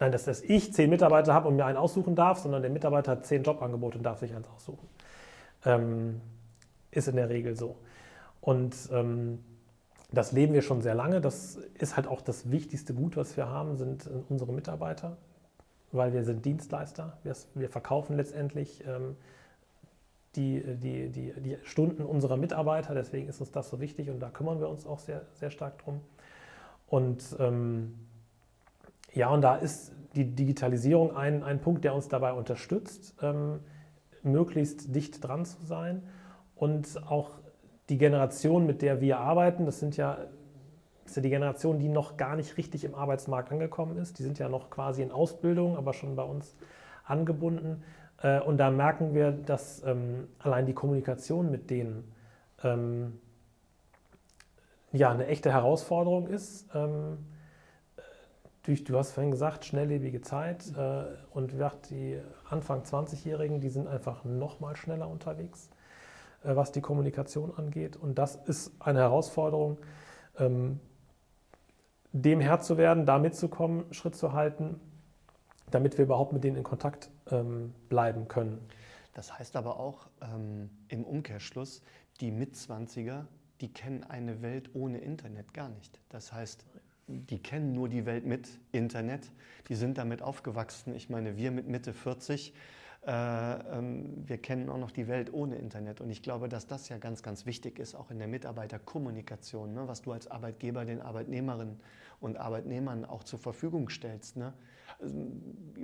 nein, 0.00 0.10
dass, 0.10 0.24
dass 0.24 0.42
ich 0.42 0.72
zehn 0.72 0.90
Mitarbeiter 0.90 1.32
habe 1.32 1.46
und 1.48 1.56
mir 1.56 1.64
einen 1.64 1.78
aussuchen 1.78 2.16
darf, 2.16 2.38
sondern 2.38 2.62
der 2.62 2.72
Mitarbeiter 2.72 3.12
hat 3.12 3.26
zehn 3.26 3.44
Jobangebote 3.44 3.98
und 3.98 4.04
darf 4.04 4.18
sich 4.18 4.34
eins 4.34 4.48
aussuchen. 4.48 4.88
Ähm, 5.64 6.20
ist 6.90 7.06
in 7.06 7.16
der 7.16 7.28
Regel 7.28 7.54
so. 7.54 7.76
Und 8.40 8.74
ähm, 8.90 9.44
das 10.10 10.32
leben 10.32 10.54
wir 10.54 10.62
schon 10.62 10.82
sehr 10.82 10.94
lange. 10.94 11.20
Das 11.20 11.56
ist 11.74 11.96
halt 11.96 12.06
auch 12.06 12.22
das 12.22 12.50
wichtigste 12.50 12.94
Gut, 12.94 13.16
was 13.16 13.36
wir 13.36 13.48
haben, 13.48 13.76
sind 13.76 14.06
äh, 14.06 14.10
unsere 14.28 14.52
Mitarbeiter, 14.52 15.16
weil 15.96 16.12
wir 16.12 16.24
sind 16.24 16.44
Dienstleister. 16.44 17.18
Wir, 17.22 17.34
wir 17.54 17.68
verkaufen 17.68 18.16
letztendlich 18.16 18.84
ähm, 18.86 19.16
die, 20.36 20.62
die, 20.76 21.08
die, 21.08 21.32
die, 21.40 21.56
Stunden 21.64 22.02
unserer 22.02 22.36
Mitarbeiter. 22.36 22.94
Deswegen 22.94 23.28
ist 23.28 23.40
uns 23.40 23.50
das 23.50 23.70
so 23.70 23.80
wichtig 23.80 24.10
und 24.10 24.20
da 24.20 24.28
kümmern 24.28 24.60
wir 24.60 24.68
uns 24.68 24.86
auch 24.86 24.98
sehr, 24.98 25.22
sehr 25.34 25.50
stark 25.50 25.78
drum. 25.78 26.00
Und 26.86 27.36
ähm, 27.38 27.94
ja, 29.12 29.30
und 29.30 29.40
da 29.40 29.56
ist 29.56 29.92
die 30.14 30.24
Digitalisierung 30.24 31.16
ein, 31.16 31.42
ein 31.42 31.60
Punkt, 31.60 31.84
der 31.84 31.94
uns 31.94 32.08
dabei 32.08 32.32
unterstützt, 32.32 33.14
ähm, 33.22 33.60
möglichst 34.22 34.94
dicht 34.94 35.22
dran 35.24 35.44
zu 35.44 35.64
sein 35.64 36.02
und 36.54 37.02
auch 37.06 37.30
die 37.88 37.98
Generation, 37.98 38.66
mit 38.66 38.82
der 38.82 39.00
wir 39.00 39.18
arbeiten, 39.18 39.64
das 39.64 39.78
sind 39.78 39.96
ja, 39.96 40.18
ist 41.08 41.16
ja 41.16 41.22
die 41.22 41.30
Generation, 41.30 41.78
die 41.78 41.88
noch 41.88 42.16
gar 42.16 42.36
nicht 42.36 42.56
richtig 42.56 42.84
im 42.84 42.94
Arbeitsmarkt 42.94 43.52
angekommen 43.52 43.96
ist. 43.96 44.18
Die 44.18 44.22
sind 44.22 44.38
ja 44.38 44.48
noch 44.48 44.70
quasi 44.70 45.02
in 45.02 45.12
Ausbildung, 45.12 45.76
aber 45.76 45.92
schon 45.92 46.16
bei 46.16 46.22
uns 46.22 46.54
angebunden. 47.04 47.82
Äh, 48.22 48.40
und 48.40 48.58
da 48.58 48.70
merken 48.70 49.14
wir, 49.14 49.32
dass 49.32 49.82
ähm, 49.84 50.28
allein 50.38 50.66
die 50.66 50.74
Kommunikation 50.74 51.50
mit 51.50 51.70
denen 51.70 52.12
ähm, 52.62 53.20
ja 54.92 55.10
eine 55.10 55.26
echte 55.26 55.52
Herausforderung 55.52 56.28
ist. 56.28 56.68
Ähm, 56.74 57.18
du 58.62 58.98
hast 58.98 59.12
vorhin 59.12 59.30
gesagt, 59.30 59.64
schnelllebige 59.64 60.22
Zeit 60.22 60.72
äh, 60.76 61.04
und 61.30 61.52
die 61.90 62.18
Anfang 62.48 62.82
20-Jährigen, 62.82 63.60
die 63.60 63.68
sind 63.68 63.86
einfach 63.86 64.24
noch 64.24 64.60
mal 64.60 64.76
schneller 64.76 65.08
unterwegs. 65.08 65.70
Äh, 66.46 66.56
was 66.56 66.72
die 66.72 66.80
Kommunikation 66.80 67.52
angeht. 67.56 67.96
Und 67.96 68.18
das 68.18 68.36
ist 68.36 68.72
eine 68.78 69.00
Herausforderung, 69.00 69.78
dem 72.22 72.40
Herr 72.40 72.60
zu 72.60 72.78
werden, 72.78 73.04
da 73.04 73.18
mitzukommen, 73.18 73.92
Schritt 73.92 74.16
zu 74.16 74.32
halten, 74.32 74.80
damit 75.70 75.98
wir 75.98 76.04
überhaupt 76.04 76.32
mit 76.32 76.44
denen 76.44 76.56
in 76.56 76.62
Kontakt 76.62 77.10
ähm, 77.30 77.74
bleiben 77.88 78.28
können. 78.28 78.58
Das 79.12 79.38
heißt 79.38 79.56
aber 79.56 79.78
auch 79.78 80.08
ähm, 80.22 80.70
im 80.88 81.04
Umkehrschluss, 81.04 81.82
die 82.20 82.30
Mitzwanziger, 82.30 83.26
die 83.60 83.72
kennen 83.72 84.04
eine 84.04 84.42
Welt 84.42 84.70
ohne 84.74 84.98
Internet 84.98 85.52
gar 85.54 85.68
nicht. 85.68 85.98
Das 86.08 86.32
heißt, 86.32 86.64
die 87.06 87.42
kennen 87.42 87.72
nur 87.72 87.88
die 87.88 88.06
Welt 88.06 88.26
mit 88.26 88.48
Internet. 88.72 89.30
Die 89.68 89.74
sind 89.74 89.98
damit 89.98 90.22
aufgewachsen. 90.22 90.94
Ich 90.94 91.08
meine, 91.08 91.36
wir 91.36 91.50
mit 91.50 91.68
Mitte 91.68 91.92
40 91.92 92.50
äh, 92.50 92.52
ähm, 92.52 92.62
wir 93.06 94.38
kennen 94.38 94.68
auch 94.68 94.78
noch 94.78 94.90
die 94.90 95.06
Welt 95.06 95.32
ohne 95.32 95.56
Internet. 95.56 96.00
Und 96.00 96.10
ich 96.10 96.22
glaube, 96.22 96.48
dass 96.48 96.66
das 96.66 96.88
ja 96.88 96.98
ganz, 96.98 97.22
ganz 97.22 97.46
wichtig 97.46 97.78
ist, 97.78 97.94
auch 97.94 98.10
in 98.10 98.18
der 98.18 98.26
Mitarbeiterkommunikation, 98.26 99.72
ne? 99.72 99.86
was 99.86 100.02
du 100.02 100.10
als 100.10 100.28
Arbeitgeber 100.28 100.84
den 100.84 101.00
Arbeitnehmerinnen 101.00 101.80
und 102.18 102.36
Arbeitnehmern 102.36 103.04
auch 103.04 103.22
zur 103.22 103.38
Verfügung 103.38 103.90
stellst. 103.90 104.36
Ne? 104.36 104.52
Also, 104.98 105.26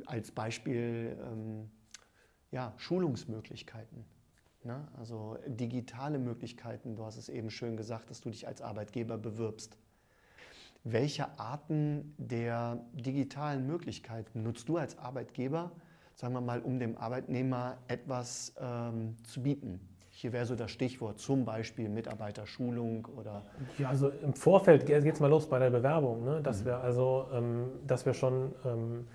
als 0.06 0.32
Beispiel 0.32 1.16
ähm, 1.22 1.70
ja, 2.50 2.74
Schulungsmöglichkeiten. 2.76 4.04
Ne? 4.64 4.88
Also 4.98 5.38
digitale 5.46 6.18
Möglichkeiten. 6.18 6.96
Du 6.96 7.04
hast 7.04 7.16
es 7.16 7.28
eben 7.28 7.50
schön 7.50 7.76
gesagt, 7.76 8.10
dass 8.10 8.20
du 8.20 8.30
dich 8.30 8.48
als 8.48 8.62
Arbeitgeber 8.62 9.16
bewirbst. 9.16 9.78
Welche 10.84 11.38
Arten 11.38 12.14
der 12.18 12.84
digitalen 12.92 13.66
Möglichkeiten 13.66 14.42
nutzt 14.42 14.68
du 14.68 14.76
als 14.76 14.98
Arbeitgeber? 14.98 15.70
Sagen 16.14 16.34
wir 16.34 16.40
mal, 16.40 16.60
um 16.60 16.78
dem 16.78 16.96
Arbeitnehmer 16.96 17.76
etwas 17.88 18.54
ähm, 18.60 19.16
zu 19.24 19.42
bieten? 19.42 19.80
Hier 20.10 20.32
wäre 20.32 20.44
so 20.44 20.54
das 20.54 20.70
Stichwort 20.70 21.18
zum 21.18 21.44
Beispiel 21.44 21.88
Mitarbeiterschulung 21.88 23.08
oder. 23.16 23.42
Ja, 23.78 23.88
also 23.88 24.10
im 24.10 24.34
Vorfeld 24.34 24.86
geht 24.86 25.04
es 25.04 25.20
mal 25.20 25.28
los 25.28 25.48
bei 25.48 25.58
der 25.58 25.70
Bewerbung, 25.70 26.24
ne? 26.24 26.40
dass 26.42 26.60
mhm. 26.60 26.66
wir 26.66 26.78
also, 26.78 27.26
ähm, 27.32 27.70
dass 27.86 28.06
wir 28.06 28.14
schon 28.14 28.52
ähm, 28.64 29.06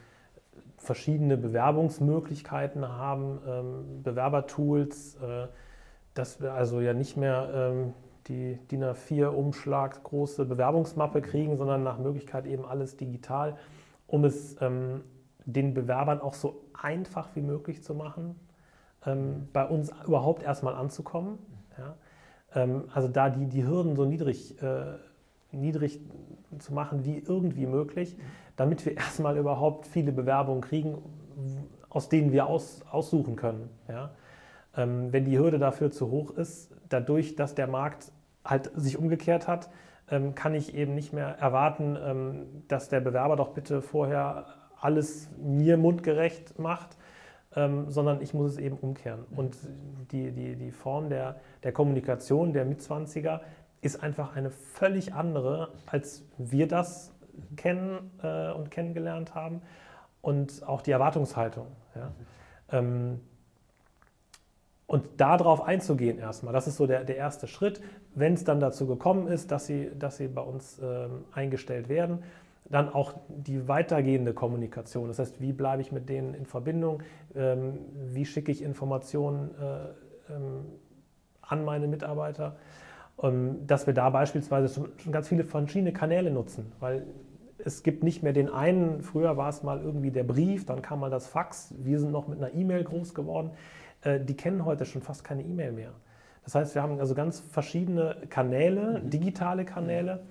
verschiedene 0.77 1.37
Bewerbungsmöglichkeiten 1.37 2.87
haben, 2.87 3.39
ähm, 3.47 4.03
Bewerbertools, 4.03 5.15
äh, 5.15 5.47
dass 6.13 6.41
wir 6.41 6.53
also 6.53 6.81
ja 6.81 6.93
nicht 6.93 7.15
mehr 7.15 7.49
ähm, 7.53 7.93
die 8.27 8.57
DIN 8.71 8.83
A4-Umschlag 8.83 10.03
große 10.03 10.45
Bewerbungsmappe 10.45 11.21
kriegen, 11.21 11.57
sondern 11.57 11.83
nach 11.83 11.99
Möglichkeit 11.99 12.45
eben 12.45 12.65
alles 12.65 12.97
digital, 12.97 13.57
um 14.07 14.25
es 14.25 14.55
ähm, 14.61 15.01
den 15.47 15.73
Bewerbern 15.73 16.21
auch 16.21 16.33
so 16.33 16.61
einfach 16.79 17.29
wie 17.33 17.41
möglich 17.41 17.81
zu 17.81 17.95
machen, 17.95 18.35
ähm, 19.05 19.47
bei 19.53 19.65
uns 19.65 19.91
überhaupt 20.05 20.43
erstmal 20.43 20.75
anzukommen. 20.75 21.39
Ja? 21.77 21.95
Ähm, 22.53 22.83
also 22.93 23.07
da 23.07 23.29
die, 23.29 23.47
die 23.47 23.65
Hürden 23.65 23.95
so 23.95 24.05
niedrig, 24.05 24.61
äh, 24.61 24.97
niedrig 25.51 26.01
zu 26.59 26.73
machen 26.73 27.05
wie 27.05 27.17
irgendwie 27.17 27.65
möglich, 27.65 28.17
damit 28.57 28.85
wir 28.85 28.97
erstmal 28.97 29.37
überhaupt 29.37 29.87
viele 29.87 30.11
Bewerbungen 30.11 30.61
kriegen, 30.61 30.97
aus 31.89 32.09
denen 32.09 32.33
wir 32.33 32.47
aus, 32.47 32.81
aussuchen 32.91 33.37
können. 33.37 33.69
Ja? 33.87 34.11
Ähm, 34.75 35.13
wenn 35.13 35.23
die 35.23 35.39
Hürde 35.39 35.59
dafür 35.59 35.91
zu 35.91 36.11
hoch 36.11 36.31
ist, 36.31 36.75
dadurch, 36.89 37.35
dass 37.35 37.55
der 37.55 37.67
Markt 37.67 38.11
halt 38.43 38.69
sich 38.75 38.97
umgekehrt 38.97 39.47
hat, 39.47 39.69
ähm, 40.09 40.35
kann 40.35 40.53
ich 40.53 40.75
eben 40.75 40.93
nicht 40.93 41.13
mehr 41.13 41.37
erwarten, 41.39 41.97
ähm, 42.01 42.45
dass 42.67 42.89
der 42.89 42.99
Bewerber 42.99 43.37
doch 43.37 43.49
bitte 43.49 43.81
vorher 43.81 44.45
alles 44.79 45.29
mir 45.37 45.77
mundgerecht 45.77 46.59
macht, 46.59 46.97
ähm, 47.55 47.89
sondern 47.89 48.21
ich 48.21 48.33
muss 48.33 48.51
es 48.51 48.57
eben 48.57 48.77
umkehren. 48.77 49.25
Und 49.35 49.57
die, 50.11 50.31
die, 50.31 50.55
die 50.55 50.71
Form 50.71 51.09
der, 51.09 51.37
der 51.63 51.71
Kommunikation 51.71 52.53
der 52.53 52.65
Mitzwanziger 52.65 53.41
ist 53.81 54.03
einfach 54.03 54.35
eine 54.35 54.49
völlig 54.51 55.13
andere, 55.13 55.69
als 55.85 56.23
wir 56.37 56.67
das 56.67 57.13
kennen 57.55 58.11
äh, 58.23 58.51
und 58.51 58.71
kennengelernt 58.71 59.35
haben. 59.35 59.61
Und 60.21 60.67
auch 60.67 60.81
die 60.81 60.91
Erwartungshaltung. 60.91 61.67
Ja. 61.95 62.11
Ähm, 62.71 63.21
und 64.87 65.05
darauf 65.17 65.61
einzugehen 65.61 66.17
erstmal, 66.17 66.53
das 66.53 66.67
ist 66.67 66.77
so 66.77 66.87
der, 66.87 67.03
der 67.03 67.17
erste 67.17 67.47
Schritt. 67.47 67.81
Wenn 68.15 68.33
es 68.33 68.45
dann 68.45 68.59
dazu 68.59 68.87
gekommen 68.87 69.27
ist, 69.27 69.51
dass 69.51 69.67
sie, 69.67 69.91
dass 69.97 70.17
sie 70.17 70.27
bei 70.27 70.41
uns 70.41 70.79
ähm, 70.81 71.25
eingestellt 71.33 71.89
werden, 71.89 72.23
dann 72.69 72.89
auch 72.89 73.13
die 73.29 73.67
weitergehende 73.67 74.33
Kommunikation. 74.33 75.07
Das 75.07 75.19
heißt, 75.19 75.41
wie 75.41 75.53
bleibe 75.53 75.81
ich 75.81 75.91
mit 75.91 76.09
denen 76.09 76.33
in 76.33 76.45
Verbindung? 76.45 77.01
Ähm, 77.35 77.79
wie 78.11 78.25
schicke 78.25 78.51
ich 78.51 78.61
Informationen 78.61 79.51
äh, 79.55 80.33
ähm, 80.33 80.65
an 81.41 81.63
meine 81.63 81.87
Mitarbeiter? 81.87 82.57
Ähm, 83.21 83.65
dass 83.65 83.87
wir 83.87 83.93
da 83.93 84.09
beispielsweise 84.09 84.73
schon, 84.73 84.89
schon, 84.97 85.11
ganz 85.11 85.27
viele 85.27 85.43
verschiedene 85.43 85.93
Kanäle 85.93 86.29
nutzen, 86.29 86.71
weil 86.79 87.05
es 87.57 87.83
gibt 87.83 88.03
nicht 88.03 88.21
mehr 88.21 88.33
den 88.33 88.49
einen, 88.49 89.01
früher 89.01 89.37
war 89.37 89.49
es 89.49 89.63
mal 89.63 89.81
irgendwie 89.81 90.11
der 90.11 90.23
Brief, 90.23 90.65
dann 90.65 90.81
kam 90.81 90.99
mal 90.99 91.09
das 91.09 91.27
Fax, 91.27 91.73
wir 91.79 91.99
sind 91.99 92.11
noch 92.11 92.27
mit 92.27 92.37
einer 92.37 92.53
E-Mail 92.53 92.83
groß 92.83 93.13
geworden. 93.13 93.51
Äh, 94.01 94.19
die 94.19 94.35
kennen 94.35 94.65
heute 94.65 94.85
schon 94.85 95.01
fast 95.01 95.23
keine 95.23 95.43
E-Mail 95.43 95.71
mehr. 95.71 95.91
Das 96.43 96.55
heißt, 96.55 96.75
wir 96.75 96.83
haben 96.83 96.99
also 96.99 97.15
ganz 97.15 97.39
verschiedene 97.39 98.17
Kanäle, 98.29 99.01
mhm. 99.03 99.09
digitale 99.09 99.65
Kanäle, 99.65 100.21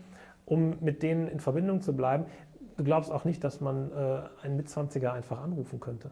um 0.47 0.77
mit 0.81 1.03
denen 1.03 1.29
in 1.29 1.41
Verbindung 1.41 1.83
zu 1.83 1.95
bleiben. 1.95 2.25
Du 2.79 2.85
glaubst 2.85 3.11
auch 3.11 3.25
nicht, 3.25 3.45
dass 3.45 3.61
man 3.61 3.91
äh, 3.93 4.23
einen 4.43 4.57
Mitzwanziger 4.57 5.13
einfach 5.13 5.43
anrufen 5.43 5.81
könnte. 5.81 6.11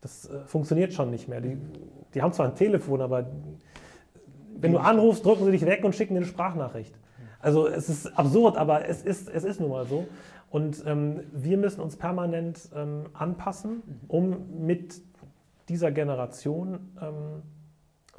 Das 0.00 0.28
äh, 0.28 0.44
funktioniert 0.46 0.92
schon 0.92 1.10
nicht 1.10 1.28
mehr. 1.28 1.40
Die, 1.40 1.56
die, 2.14 2.22
haben 2.22 2.32
zwar 2.32 2.46
ein 2.46 2.56
Telefon, 2.56 3.00
aber 3.00 3.26
wenn 4.56 4.72
du 4.72 4.78
anrufst, 4.78 5.24
drücken 5.24 5.44
sie 5.44 5.52
dich 5.52 5.64
weg 5.64 5.84
und 5.84 5.94
schicken 5.94 6.14
dir 6.14 6.20
eine 6.20 6.26
Sprachnachricht. 6.26 6.94
Also 7.40 7.66
es 7.66 7.88
ist 7.88 8.06
absurd, 8.18 8.56
aber 8.56 8.88
es 8.88 9.02
ist, 9.02 9.28
es 9.28 9.44
ist 9.44 9.60
nun 9.60 9.70
mal 9.70 9.86
so. 9.86 10.06
Und 10.50 10.84
ähm, 10.86 11.20
wir 11.32 11.56
müssen 11.56 11.80
uns 11.80 11.96
permanent 11.96 12.68
ähm, 12.74 13.06
anpassen, 13.14 13.82
um 14.08 14.64
mit 14.66 15.00
dieser 15.68 15.90
Generation 15.90 16.92
ähm, 17.00 17.42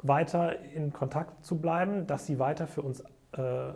weiter 0.02 0.60
in 0.60 0.92
Kontakt 0.92 1.44
zu 1.44 1.60
bleiben, 1.60 2.06
dass 2.06 2.26
sie 2.26 2.38
weiter 2.38 2.66
für 2.66 2.82
uns 2.82 3.00
äh, 3.32 3.72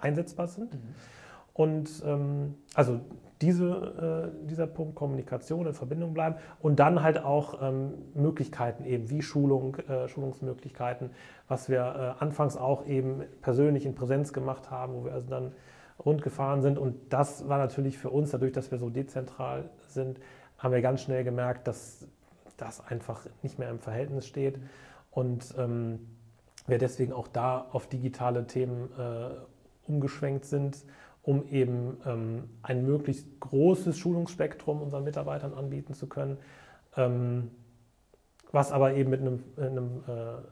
einsetzbar 0.00 0.48
sind. 0.48 0.74
Mhm. 0.74 0.94
Und 1.52 2.02
ähm, 2.06 2.54
also 2.74 3.00
diese, 3.40 4.32
äh, 4.34 4.46
dieser 4.46 4.66
Punkt 4.66 4.94
Kommunikation 4.94 5.66
in 5.66 5.74
Verbindung 5.74 6.12
bleiben 6.12 6.36
und 6.60 6.78
dann 6.78 7.02
halt 7.02 7.18
auch 7.18 7.62
ähm, 7.62 7.94
Möglichkeiten 8.14 8.84
eben 8.84 9.08
wie 9.08 9.22
Schulung, 9.22 9.76
äh, 9.76 10.08
Schulungsmöglichkeiten, 10.08 11.10
was 11.48 11.68
wir 11.68 12.16
äh, 12.18 12.22
anfangs 12.22 12.56
auch 12.56 12.86
eben 12.86 13.22
persönlich 13.40 13.86
in 13.86 13.94
Präsenz 13.94 14.32
gemacht 14.32 14.70
haben, 14.70 14.94
wo 14.94 15.04
wir 15.04 15.12
also 15.12 15.28
dann 15.28 15.52
rund 16.04 16.22
gefahren 16.22 16.62
sind. 16.62 16.78
Und 16.78 17.12
das 17.12 17.48
war 17.48 17.58
natürlich 17.58 17.98
für 17.98 18.10
uns, 18.10 18.30
dadurch, 18.30 18.52
dass 18.52 18.70
wir 18.70 18.78
so 18.78 18.90
dezentral 18.90 19.70
sind, 19.88 20.20
haben 20.58 20.72
wir 20.74 20.82
ganz 20.82 21.00
schnell 21.02 21.24
gemerkt, 21.24 21.66
dass 21.66 22.06
das 22.58 22.86
einfach 22.86 23.26
nicht 23.42 23.58
mehr 23.58 23.70
im 23.70 23.78
Verhältnis 23.78 24.26
steht. 24.26 24.58
Und 25.10 25.54
ähm, 25.58 26.06
wir 26.66 26.78
deswegen 26.78 27.12
auch 27.12 27.28
da 27.28 27.66
auf 27.72 27.86
digitale 27.88 28.46
Themen 28.46 28.90
äh, 28.98 29.30
umgeschwenkt 29.90 30.44
sind, 30.44 30.84
um 31.22 31.46
eben 31.48 31.98
ähm, 32.06 32.44
ein 32.62 32.86
möglichst 32.86 33.26
großes 33.40 33.98
Schulungsspektrum 33.98 34.80
unseren 34.80 35.04
Mitarbeitern 35.04 35.52
anbieten 35.52 35.94
zu 35.94 36.08
können, 36.08 36.38
ähm, 36.96 37.50
was 38.52 38.72
aber 38.72 38.94
eben 38.94 39.10
mit 39.10 39.20
einem, 39.20 39.44
einem 39.56 40.02
äh, 40.06 40.42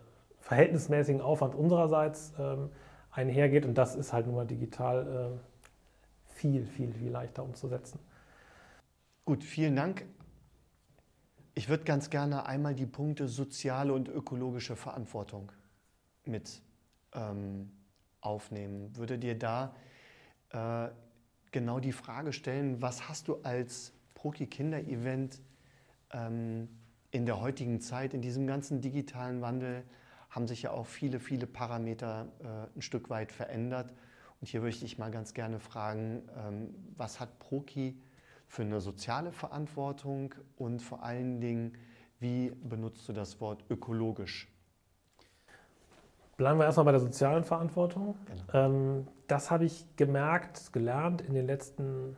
verhältnismäßigen 0.40 1.21
Aufwand 1.21 1.54
unsererseits 1.54 2.33
ähm, 2.38 2.71
einhergeht. 3.11 3.64
Und 3.64 3.76
das 3.76 3.97
ist 3.97 4.12
halt 4.12 4.26
nun 4.26 4.37
mal 4.37 4.47
digital 4.47 5.07
äh, 5.35 6.35
viel, 6.35 6.66
viel, 6.66 6.92
viel 6.92 7.11
leichter 7.11 7.42
umzusetzen. 7.42 7.99
Gut, 9.25 9.45
vielen 9.45 9.76
Dank. 9.76 10.04
Ich 11.54 11.68
würde 11.68 11.85
ganz 11.85 12.09
gerne 12.11 12.47
einmal 12.47 12.75
die 12.75 12.87
Punkte 12.87 13.26
soziale 13.26 13.92
und 13.92 14.09
ökologische 14.09 14.76
Verantwortung 14.76 15.50
mit 16.25 16.62
ähm, 17.14 17.71
aufnehmen. 18.20 18.96
Würde 18.96 19.18
dir 19.18 19.38
da 19.38 19.75
äh, 20.50 20.88
genau 21.52 21.80
die 21.80 21.92
Frage 21.92 22.32
stellen, 22.32 22.82
was 22.82 23.08
hast 23.08 23.28
du 23.28 23.37
als 23.42 23.92
Proki 24.14 24.46
Kinder 24.46 24.80
Event 24.80 25.40
ähm, 26.12 26.68
in 27.10 27.26
der 27.26 27.40
heutigen 27.40 27.80
Zeit, 27.80 28.14
in 28.14 28.20
diesem 28.20 28.46
ganzen 28.46 28.80
digitalen 28.80 29.40
Wandel, 29.40 29.84
haben 30.30 30.46
sich 30.46 30.62
ja 30.62 30.72
auch 30.72 30.87
viele, 30.87 31.20
viele 31.20 31.46
Parameter 31.46 32.28
äh, 32.40 32.76
ein 32.76 32.82
Stück 32.82 33.08
weit 33.10 33.32
verändert. 33.32 33.94
Und 34.40 34.48
hier 34.48 34.60
würde 34.60 34.70
ich 34.70 34.80
dich 34.80 34.98
mal 34.98 35.10
ganz 35.10 35.34
gerne 35.34 35.58
fragen, 35.58 36.22
ähm, 36.37 36.75
was 36.96 37.18
hat 37.18 37.38
Proki 37.38 38.00
für 38.46 38.62
eine 38.62 38.80
soziale 38.80 39.32
Verantwortung 39.32 40.34
und 40.56 40.80
vor 40.80 41.02
allen 41.02 41.40
Dingen, 41.40 41.76
wie 42.18 42.50
benutzt 42.50 43.08
du 43.08 43.12
das 43.12 43.40
Wort 43.40 43.64
ökologisch? 43.70 44.48
Bleiben 46.38 46.61
wir 46.61 46.66
erstmal 46.66 46.85
bei 46.85 46.92
der 46.92 47.00
sozialen 47.00 47.42
Verantwortung. 47.42 48.14
Genau. 48.26 48.66
Ähm, 48.66 49.08
das 49.26 49.50
habe 49.50 49.65
ich 49.65 49.84
gemerkt, 49.97 50.73
gelernt 50.73 51.21
in 51.21 51.34
den 51.34 51.47
letzten 51.47 52.17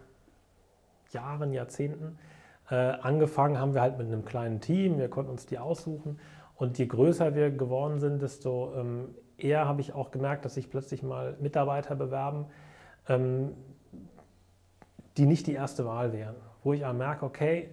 Jahren, 1.11 1.55
Jahrzehnten. 1.55 2.19
Äh, 2.71 2.75
angefangen 2.75 3.59
haben 3.59 3.73
wir 3.73 3.81
halt 3.81 3.97
mit 3.97 4.07
einem 4.07 4.27
kleinen 4.27 4.61
Team, 4.61 4.99
wir 4.99 5.09
konnten 5.09 5.31
uns 5.31 5.47
die 5.47 5.59
aussuchen. 5.59 6.21
Und 6.55 6.79
je 6.79 6.87
größer 6.87 7.35
wir 7.35 7.51
geworden 7.51 7.99
sind, 7.99 8.21
desto 8.21 8.75
ähm, 8.77 9.15
eher 9.39 9.67
habe 9.67 9.81
ich 9.81 9.95
auch 9.95 10.11
gemerkt, 10.11 10.45
dass 10.45 10.55
sich 10.55 10.69
plötzlich 10.69 11.03
mal 11.03 11.39
Mitarbeiter 11.41 11.97
bewerben, 11.97 12.45
ähm, 13.09 13.53
die 15.17 15.25
nicht 15.25 15.47
die 15.47 15.55
erste 15.55 15.87
Wahl 15.87 16.13
wären, 16.13 16.37
wo 16.63 16.75
ich 16.75 16.85
aber 16.85 16.97
merke, 16.97 17.25
okay, 17.25 17.71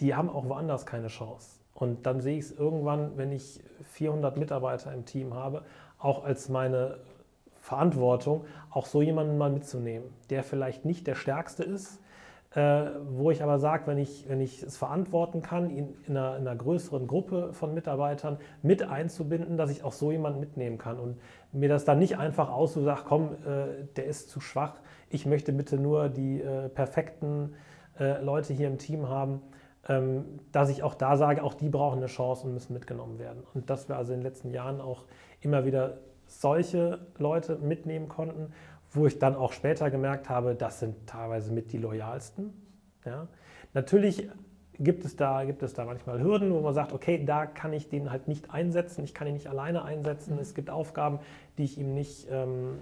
die 0.00 0.16
haben 0.16 0.28
auch 0.28 0.44
woanders 0.48 0.86
keine 0.86 1.06
Chance. 1.06 1.57
Und 1.78 2.06
dann 2.06 2.20
sehe 2.20 2.38
ich 2.38 2.46
es 2.46 2.52
irgendwann, 2.52 3.16
wenn 3.16 3.30
ich 3.30 3.60
400 3.92 4.36
Mitarbeiter 4.36 4.92
im 4.92 5.04
Team 5.04 5.34
habe, 5.34 5.62
auch 5.98 6.24
als 6.24 6.48
meine 6.48 6.98
Verantwortung, 7.54 8.44
auch 8.70 8.86
so 8.86 9.00
jemanden 9.00 9.38
mal 9.38 9.50
mitzunehmen, 9.50 10.08
der 10.28 10.42
vielleicht 10.42 10.84
nicht 10.84 11.06
der 11.06 11.14
Stärkste 11.14 11.62
ist, 11.62 12.00
äh, 12.54 12.86
wo 13.10 13.30
ich 13.30 13.44
aber 13.44 13.60
sage, 13.60 13.86
wenn 13.86 13.98
ich, 13.98 14.28
wenn 14.28 14.40
ich 14.40 14.62
es 14.62 14.76
verantworten 14.76 15.40
kann, 15.40 15.70
ihn 15.70 15.94
in 16.08 16.16
einer, 16.16 16.36
in 16.36 16.48
einer, 16.48 16.56
größeren 16.56 17.06
Gruppe 17.06 17.52
von 17.52 17.74
Mitarbeitern 17.74 18.38
mit 18.62 18.82
einzubinden, 18.82 19.56
dass 19.56 19.70
ich 19.70 19.84
auch 19.84 19.92
so 19.92 20.10
jemanden 20.10 20.40
mitnehmen 20.40 20.78
kann. 20.78 20.98
Und 20.98 21.18
mir 21.52 21.68
das 21.68 21.84
dann 21.84 22.00
nicht 22.00 22.18
einfach 22.18 22.50
aussage, 22.50 23.02
komm, 23.06 23.34
äh, 23.46 23.84
der 23.96 24.06
ist 24.06 24.30
zu 24.30 24.40
schwach, 24.40 24.80
ich 25.10 25.26
möchte 25.26 25.52
bitte 25.52 25.76
nur 25.76 26.08
die 26.08 26.40
äh, 26.40 26.68
perfekten 26.70 27.54
äh, 28.00 28.20
Leute 28.20 28.52
hier 28.52 28.66
im 28.66 28.78
Team 28.78 29.08
haben, 29.08 29.42
dass 30.52 30.68
ich 30.68 30.82
auch 30.82 30.94
da 30.94 31.16
sage, 31.16 31.42
auch 31.42 31.54
die 31.54 31.70
brauchen 31.70 31.98
eine 31.98 32.06
Chance 32.06 32.46
und 32.46 32.52
müssen 32.52 32.74
mitgenommen 32.74 33.18
werden. 33.18 33.42
Und 33.54 33.70
dass 33.70 33.88
wir 33.88 33.96
also 33.96 34.12
in 34.12 34.20
den 34.20 34.24
letzten 34.24 34.50
Jahren 34.50 34.82
auch 34.82 35.04
immer 35.40 35.64
wieder 35.64 35.98
solche 36.26 36.98
Leute 37.16 37.56
mitnehmen 37.56 38.08
konnten, 38.08 38.52
wo 38.90 39.06
ich 39.06 39.18
dann 39.18 39.34
auch 39.34 39.52
später 39.52 39.90
gemerkt 39.90 40.28
habe, 40.28 40.54
das 40.54 40.80
sind 40.80 41.06
teilweise 41.06 41.52
mit 41.52 41.72
die 41.72 41.78
loyalsten. 41.78 42.52
Ja. 43.04 43.28
Natürlich 43.72 44.28
gibt 44.78 45.04
es, 45.04 45.16
da, 45.16 45.44
gibt 45.44 45.62
es 45.62 45.74
da 45.74 45.84
manchmal 45.84 46.20
Hürden, 46.20 46.52
wo 46.52 46.60
man 46.60 46.74
sagt, 46.74 46.92
okay, 46.92 47.24
da 47.24 47.46
kann 47.46 47.72
ich 47.72 47.88
den 47.88 48.10
halt 48.10 48.28
nicht 48.28 48.52
einsetzen, 48.52 49.04
ich 49.04 49.14
kann 49.14 49.26
ihn 49.26 49.34
nicht 49.34 49.48
alleine 49.48 49.84
einsetzen, 49.84 50.38
es 50.38 50.54
gibt 50.54 50.70
Aufgaben, 50.70 51.18
die 51.56 51.64
ich 51.64 51.78
ihm 51.78 51.94
nicht 51.94 52.28
ähm, 52.30 52.78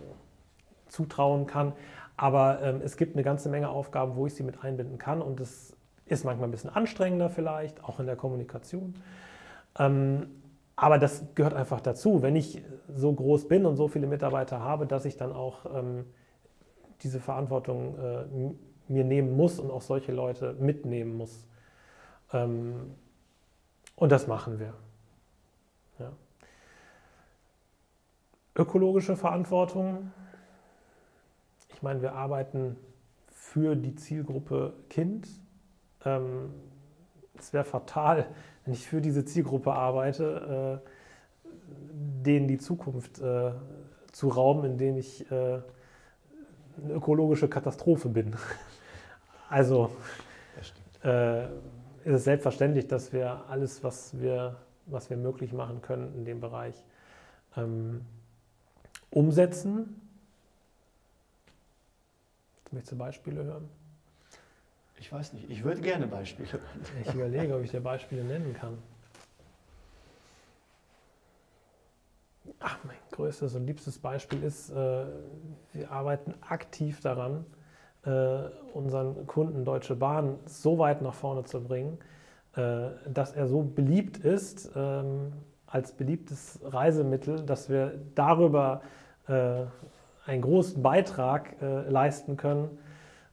zutrauen 0.88 1.46
kann. 1.46 1.72
Aber 2.16 2.62
ähm, 2.62 2.80
es 2.82 2.96
gibt 2.96 3.14
eine 3.14 3.22
ganze 3.22 3.48
Menge 3.48 3.68
Aufgaben, 3.68 4.16
wo 4.16 4.26
ich 4.26 4.34
sie 4.34 4.42
mit 4.42 4.62
einbinden 4.64 4.98
kann 4.98 5.22
und 5.22 5.40
das 5.40 5.75
ist 6.06 6.24
manchmal 6.24 6.48
ein 6.48 6.52
bisschen 6.52 6.70
anstrengender 6.70 7.30
vielleicht, 7.30 7.84
auch 7.84 8.00
in 8.00 8.06
der 8.06 8.16
Kommunikation. 8.16 8.94
Ähm, 9.78 10.28
aber 10.76 10.98
das 10.98 11.24
gehört 11.34 11.54
einfach 11.54 11.80
dazu. 11.80 12.22
Wenn 12.22 12.36
ich 12.36 12.62
so 12.94 13.12
groß 13.12 13.48
bin 13.48 13.66
und 13.66 13.76
so 13.76 13.88
viele 13.88 14.06
Mitarbeiter 14.06 14.60
habe, 14.60 14.86
dass 14.86 15.04
ich 15.04 15.16
dann 15.16 15.32
auch 15.32 15.66
ähm, 15.74 16.04
diese 17.02 17.20
Verantwortung 17.20 17.98
äh, 17.98 18.92
mir 18.92 19.04
nehmen 19.04 19.36
muss 19.36 19.58
und 19.58 19.70
auch 19.70 19.82
solche 19.82 20.12
Leute 20.12 20.54
mitnehmen 20.54 21.16
muss. 21.16 21.46
Ähm, 22.32 22.94
und 23.96 24.12
das 24.12 24.26
machen 24.26 24.58
wir. 24.58 24.74
Ja. 25.98 26.12
Ökologische 28.54 29.16
Verantwortung 29.16 30.12
ich 31.76 31.82
meine, 31.82 32.00
wir 32.00 32.14
arbeiten 32.14 32.78
für 33.30 33.76
die 33.76 33.94
Zielgruppe 33.96 34.72
Kind. 34.88 35.28
Ähm, 36.06 36.54
es 37.38 37.52
wäre 37.52 37.64
fatal, 37.64 38.26
wenn 38.64 38.72
ich 38.72 38.86
für 38.86 39.00
diese 39.00 39.24
Zielgruppe 39.24 39.72
arbeite, 39.72 40.82
äh, 40.82 40.88
denen 42.24 42.48
die 42.48 42.58
Zukunft 42.58 43.20
äh, 43.20 43.52
zu 44.12 44.28
rauben, 44.28 44.64
indem 44.64 44.96
ich 44.96 45.30
äh, 45.30 45.34
eine 45.34 46.92
ökologische 46.94 47.48
Katastrophe 47.48 48.08
bin. 48.08 48.34
Also 49.48 49.92
äh, 51.04 51.44
ist 51.44 51.50
es 52.04 52.24
selbstverständlich, 52.24 52.88
dass 52.88 53.12
wir 53.12 53.44
alles, 53.48 53.84
was 53.84 54.20
wir, 54.20 54.56
was 54.86 55.08
wir 55.08 55.16
möglich 55.16 55.52
machen 55.52 55.80
können 55.82 56.12
in 56.16 56.24
dem 56.24 56.40
Bereich, 56.40 56.74
ähm, 57.56 58.04
umsetzen 59.10 60.00
Möchtest 62.72 62.92
du 62.92 62.98
Beispiele 62.98 63.44
hören? 63.44 63.68
Ich 64.98 65.12
weiß 65.12 65.34
nicht, 65.34 65.50
ich 65.50 65.62
würde 65.62 65.80
gerne 65.80 66.06
Beispiele 66.06 66.52
hören. 66.52 66.62
Ich 67.02 67.14
überlege, 67.14 67.54
ob 67.54 67.62
ich 67.62 67.70
dir 67.70 67.80
Beispiele 67.80 68.24
nennen 68.24 68.54
kann. 68.58 68.78
Ach, 72.60 72.78
mein 72.84 72.96
größtes 73.12 73.54
und 73.54 73.66
liebstes 73.66 73.98
Beispiel 73.98 74.42
ist, 74.42 74.70
äh, 74.70 75.04
wir 75.72 75.90
arbeiten 75.90 76.34
aktiv 76.40 77.00
daran, 77.00 77.44
äh, 78.04 78.48
unseren 78.72 79.26
Kunden 79.26 79.64
Deutsche 79.64 79.96
Bahn 79.96 80.38
so 80.46 80.78
weit 80.78 81.02
nach 81.02 81.14
vorne 81.14 81.44
zu 81.44 81.62
bringen, 81.62 81.98
äh, 82.56 82.88
dass 83.12 83.32
er 83.32 83.48
so 83.48 83.62
beliebt 83.62 84.18
ist 84.18 84.70
ähm, 84.74 85.32
als 85.66 85.92
beliebtes 85.92 86.60
Reisemittel, 86.64 87.42
dass 87.44 87.68
wir 87.68 88.00
darüber 88.14 88.82
einen 89.28 90.42
großen 90.42 90.82
Beitrag 90.82 91.60
äh, 91.60 91.88
leisten 91.88 92.36
können, 92.36 92.78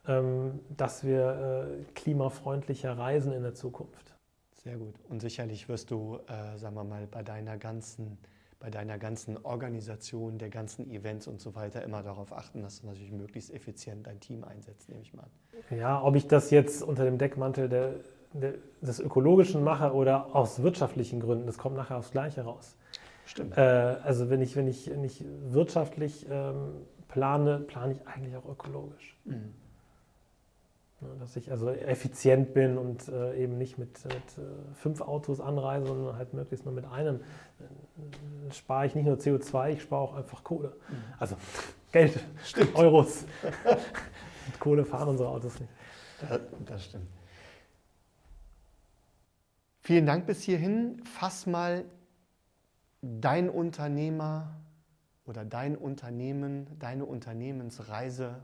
dass 0.06 1.06
wir 1.06 1.78
äh, 1.80 1.84
klimafreundlicher 1.94 2.98
reisen 2.98 3.32
in 3.32 3.42
der 3.42 3.54
Zukunft. 3.54 4.16
Sehr 4.52 4.78
gut. 4.78 4.96
Und 5.10 5.22
sicherlich 5.22 5.70
wirst 5.70 5.92
du, 5.92 6.20
äh, 6.28 6.58
sagen 6.58 6.76
wir 6.76 6.84
mal, 6.84 7.08
bei 7.08 7.24
deiner 7.24 7.58
ganzen 7.58 8.18
bei 8.64 8.70
deiner 8.70 8.98
ganzen 8.98 9.38
Organisation, 9.44 10.38
der 10.38 10.50
ganzen 10.50 10.90
Events 10.90 11.28
und 11.28 11.42
so 11.42 11.54
weiter 11.54 11.84
immer 11.84 12.02
darauf 12.02 12.32
achten, 12.32 12.62
dass 12.62 12.80
du 12.80 12.88
natürlich 12.88 13.12
möglichst 13.12 13.54
effizient 13.54 14.08
dein 14.08 14.22
Team 14.22 14.46
einsetzt, 14.46 14.88
nehme 14.88 15.02
ich 15.02 15.14
mal 15.14 15.24
an. 15.24 15.78
Ja, 15.78 16.02
ob 16.02 16.16
ich 16.16 16.28
das 16.28 16.50
jetzt 16.50 16.82
unter 16.82 17.04
dem 17.04 17.18
Deckmantel 17.18 17.68
der, 17.68 17.96
der, 18.32 18.54
des 18.82 19.02
Ökologischen 19.02 19.66
mache 19.66 19.94
oder 19.94 20.34
aus 20.34 20.64
wirtschaftlichen 20.64 21.20
Gründen, 21.20 21.46
das 21.46 21.58
kommt 21.58 21.76
nachher 21.76 21.98
aufs 21.98 22.12
Gleiche 22.12 22.44
raus. 22.44 22.78
Stimmt. 23.26 23.58
Äh, 23.58 23.62
also 23.62 24.30
wenn 24.30 24.42
ich, 24.42 24.56
wenn 24.56 24.70
ich 24.70 24.88
nicht 24.96 25.26
wirtschaftlich 25.50 26.26
ähm, 26.32 26.86
plane, 27.10 27.60
plane 27.60 27.92
ich 27.92 28.08
eigentlich 28.08 28.38
auch 28.38 28.48
ökologisch. 28.48 29.18
Mhm. 29.26 29.54
Ne, 31.04 31.18
dass 31.20 31.36
ich 31.36 31.52
also 31.52 31.70
effizient 31.70 32.54
bin 32.54 32.78
und 32.78 33.10
äh, 33.10 33.36
eben 33.36 33.58
nicht 33.58 33.78
mit, 33.78 34.04
mit 34.06 34.16
äh, 34.16 34.74
fünf 34.76 35.02
Autos 35.02 35.42
anreise, 35.42 35.88
sondern 35.88 36.16
halt 36.16 36.34
möglichst 36.34 36.66
nur 36.66 36.74
mit 36.74 36.86
einem. 36.86 37.20
Dann 37.60 38.52
spare 38.52 38.86
ich 38.86 38.96
nicht 38.96 39.06
nur 39.06 39.18
CO2, 39.18 39.72
ich 39.72 39.82
spare 39.82 40.02
auch 40.02 40.16
einfach 40.16 40.44
Kohle. 40.44 40.70
Mhm. 40.70 40.96
Also 41.20 41.36
Geld, 41.92 42.20
stimmt. 42.44 42.76
Euros. 42.76 43.26
mit 44.48 44.60
Kohle 44.60 44.86
fahren 44.86 45.10
unsere 45.10 45.30
Autos 45.30 45.60
nicht. 45.60 45.72
Das, 46.22 46.40
das 46.66 46.86
stimmt. 46.86 47.08
Vielen 49.82 50.06
Dank 50.06 50.26
bis 50.26 50.42
hierhin. 50.42 51.04
Fass 51.04 51.46
mal 51.46 51.84
dein 53.02 53.50
Unternehmer 53.50 54.56
oder 55.26 55.44
dein 55.44 55.76
Unternehmen, 55.76 56.68
deine 56.80 57.06
Unternehmensreise 57.06 58.42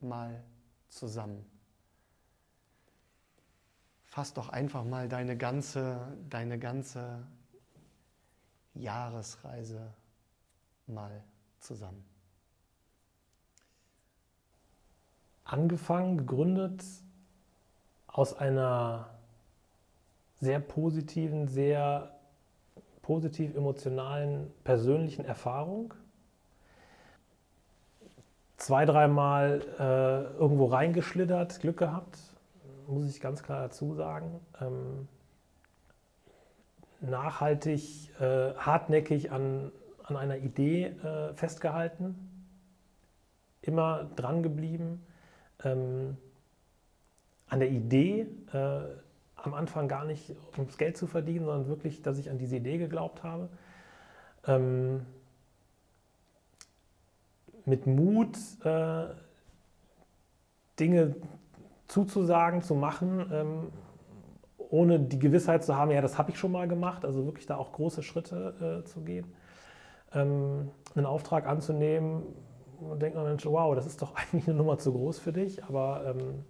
mal 0.00 0.42
zusammen 0.88 1.51
fass 4.12 4.34
doch 4.34 4.50
einfach 4.50 4.84
mal 4.84 5.08
deine 5.08 5.38
ganze, 5.38 5.98
deine 6.28 6.58
ganze 6.58 7.26
Jahresreise 8.74 9.80
mal 10.86 11.24
zusammen. 11.60 12.04
Angefangen, 15.44 16.18
gegründet 16.18 16.84
aus 18.06 18.36
einer 18.36 19.08
sehr 20.40 20.60
positiven, 20.60 21.48
sehr 21.48 22.14
positiv 23.00 23.56
emotionalen, 23.56 24.52
persönlichen 24.62 25.24
Erfahrung. 25.24 25.94
Zwei, 28.58 28.84
dreimal 28.84 29.62
äh, 29.78 30.38
irgendwo 30.38 30.66
reingeschlittert, 30.66 31.60
Glück 31.60 31.78
gehabt, 31.78 32.18
muss 32.86 33.08
ich 33.08 33.20
ganz 33.20 33.42
klar 33.42 33.62
dazu 33.62 33.94
sagen. 33.94 34.40
Ähm, 34.60 35.08
nachhaltig, 37.00 38.10
äh, 38.20 38.54
hartnäckig 38.54 39.30
an, 39.32 39.72
an 40.04 40.16
einer 40.16 40.38
Idee 40.38 40.86
äh, 40.86 41.34
festgehalten, 41.34 42.14
immer 43.60 44.04
dran 44.16 44.42
geblieben, 44.42 45.04
ähm, 45.64 46.16
an 47.48 47.60
der 47.60 47.70
Idee, 47.70 48.26
äh, 48.52 48.80
am 49.36 49.54
Anfang 49.54 49.88
gar 49.88 50.04
nicht 50.04 50.34
ums 50.56 50.78
Geld 50.78 50.96
zu 50.96 51.06
verdienen, 51.06 51.44
sondern 51.44 51.68
wirklich, 51.68 52.02
dass 52.02 52.18
ich 52.18 52.30
an 52.30 52.38
diese 52.38 52.56
Idee 52.56 52.78
geglaubt 52.78 53.22
habe. 53.24 53.48
Ähm, 54.46 55.04
mit 57.64 57.86
Mut 57.86 58.36
äh, 58.64 59.06
Dinge 60.78 61.14
zuzusagen, 61.92 62.62
zu 62.62 62.74
machen, 62.74 63.30
ähm, 63.30 63.72
ohne 64.56 64.98
die 64.98 65.18
Gewissheit 65.18 65.62
zu 65.62 65.76
haben, 65.76 65.90
ja, 65.90 66.00
das 66.00 66.16
habe 66.16 66.30
ich 66.30 66.38
schon 66.38 66.50
mal 66.50 66.66
gemacht, 66.66 67.04
also 67.04 67.26
wirklich 67.26 67.44
da 67.44 67.56
auch 67.58 67.72
große 67.72 68.02
Schritte 68.02 68.80
äh, 68.80 68.84
zu 68.88 69.02
gehen, 69.02 69.26
ähm, 70.14 70.70
einen 70.94 71.04
Auftrag 71.04 71.46
anzunehmen 71.46 72.22
und 72.80 73.02
denkt 73.02 73.14
man, 73.14 73.26
Mensch, 73.26 73.44
wow, 73.44 73.74
das 73.74 73.84
ist 73.86 74.00
doch 74.00 74.14
eigentlich 74.16 74.48
eine 74.48 74.56
Nummer 74.56 74.78
zu 74.78 74.92
groß 74.92 75.18
für 75.18 75.34
dich, 75.34 75.62
aber, 75.64 76.06
ähm, 76.06 76.44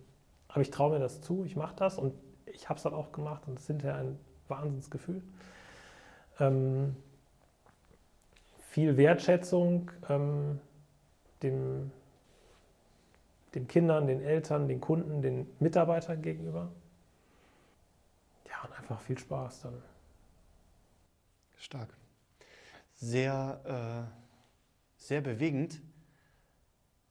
aber 0.46 0.60
ich 0.60 0.70
traue 0.70 0.92
mir 0.92 1.00
das 1.00 1.20
zu, 1.20 1.44
ich 1.44 1.56
mache 1.56 1.74
das 1.74 1.98
und 1.98 2.14
ich 2.46 2.68
habe 2.68 2.76
es 2.76 2.84
dann 2.84 2.94
auch 2.94 3.10
gemacht 3.10 3.42
und 3.48 3.54
es 3.56 3.62
ist 3.62 3.66
hinterher 3.66 3.96
ein 3.96 4.18
Wahnsinnsgefühl. 4.46 5.22
Ähm, 6.38 6.94
viel 8.68 8.96
Wertschätzung 8.96 9.90
ähm, 10.08 10.60
dem 11.42 11.90
den 13.54 13.68
Kindern, 13.68 14.06
den 14.06 14.20
Eltern, 14.20 14.68
den 14.68 14.80
Kunden, 14.80 15.22
den 15.22 15.46
Mitarbeitern 15.60 16.22
gegenüber. 16.22 16.72
Ja, 18.48 18.62
und 18.64 18.78
einfach 18.78 19.00
viel 19.00 19.18
Spaß 19.18 19.62
dann. 19.62 19.82
Stark. 21.56 21.88
Sehr, 22.94 24.08
äh, 24.08 24.12
sehr 24.96 25.20
bewegend. 25.20 25.80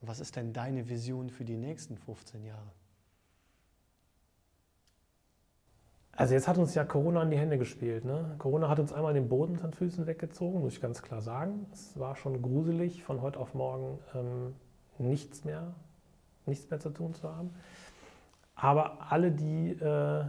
Was 0.02 0.20
ist 0.20 0.36
denn 0.36 0.52
deine 0.52 0.90
Vision 0.90 1.30
für 1.30 1.46
die 1.46 1.58
nächsten 1.58 1.98
15 1.98 2.44
Jahre? 2.44 2.72
Also 6.14 6.34
jetzt 6.34 6.48
hat 6.48 6.58
uns 6.58 6.76
ja 6.76 6.84
Corona 6.84 7.24
in 7.24 7.32
die 7.32 7.38
Hände 7.38 7.58
gespielt. 7.58 8.04
Ne? 8.04 8.36
Corona 8.38 8.68
hat 8.68 8.80
uns 8.80 8.92
einmal 8.92 9.14
den 9.14 9.30
Boden 9.30 9.54
unter 9.54 9.68
den 9.68 9.74
Füßen 9.74 10.08
weggezogen, 10.08 10.60
muss 10.60 10.74
ich 10.74 10.82
ganz 10.82 11.02
klar 11.02 11.22
sagen. 11.22 11.68
Es 11.72 11.98
war 11.98 12.16
schon 12.16 12.42
gruselig, 12.42 13.04
von 13.04 13.22
heute 13.22 13.40
auf 13.40 13.54
morgen 13.54 14.00
ähm, 14.14 14.56
nichts 14.98 15.46
mehr 15.46 15.74
nichts 16.46 16.70
mehr 16.70 16.80
zu 16.80 16.90
tun 16.90 17.14
zu 17.14 17.30
haben. 17.30 17.54
Aber 18.56 19.12
alle, 19.12 19.32
die 19.32 19.72
äh, 19.72 20.26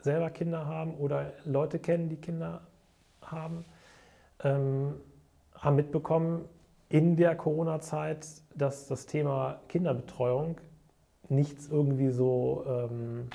selber 0.00 0.30
Kinder 0.30 0.66
haben 0.66 0.94
oder 0.96 1.32
Leute 1.44 1.78
kennen, 1.78 2.08
die 2.08 2.16
Kinder 2.16 2.62
haben, 3.22 3.64
ähm, 4.42 5.00
haben 5.54 5.76
mitbekommen 5.76 6.48
in 6.88 7.16
der 7.16 7.36
Corona-Zeit, 7.36 8.26
dass 8.54 8.86
das 8.86 9.06
Thema 9.06 9.60
Kinderbetreuung 9.68 10.60
nichts 11.28 11.68
irgendwie 11.68 12.10
so, 12.10 12.64
ähm, 12.66 13.28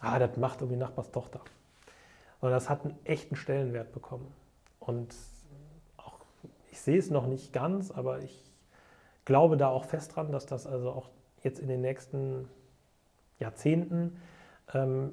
ah, 0.00 0.18
das 0.18 0.36
macht 0.36 0.60
irgendwie 0.60 0.78
Nachbars 0.78 1.10
Tochter. 1.10 1.40
Sondern 2.40 2.56
das 2.56 2.68
hat 2.68 2.84
einen 2.84 2.98
echten 3.04 3.36
Stellenwert 3.36 3.92
bekommen. 3.92 4.32
Und 4.80 5.14
auch, 5.96 6.18
ich 6.70 6.80
sehe 6.80 6.98
es 6.98 7.10
noch 7.10 7.26
nicht 7.26 7.52
ganz, 7.52 7.90
aber 7.90 8.20
ich 8.20 8.52
glaube 9.24 9.56
da 9.56 9.68
auch 9.68 9.84
fest 9.84 10.14
dran, 10.16 10.32
dass 10.32 10.46
das 10.46 10.66
also 10.66 10.90
auch 10.90 11.08
jetzt 11.42 11.60
in 11.60 11.68
den 11.68 11.80
nächsten 11.80 12.48
Jahrzehnten 13.38 14.16
ähm, 14.72 15.12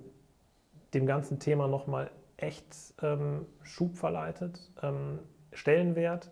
dem 0.93 1.05
ganzen 1.05 1.39
Thema 1.39 1.67
nochmal 1.67 2.11
echt 2.37 2.93
ähm, 3.01 3.45
Schub 3.63 3.95
verleitet, 3.95 4.71
ähm, 4.81 5.19
Stellenwert, 5.51 6.31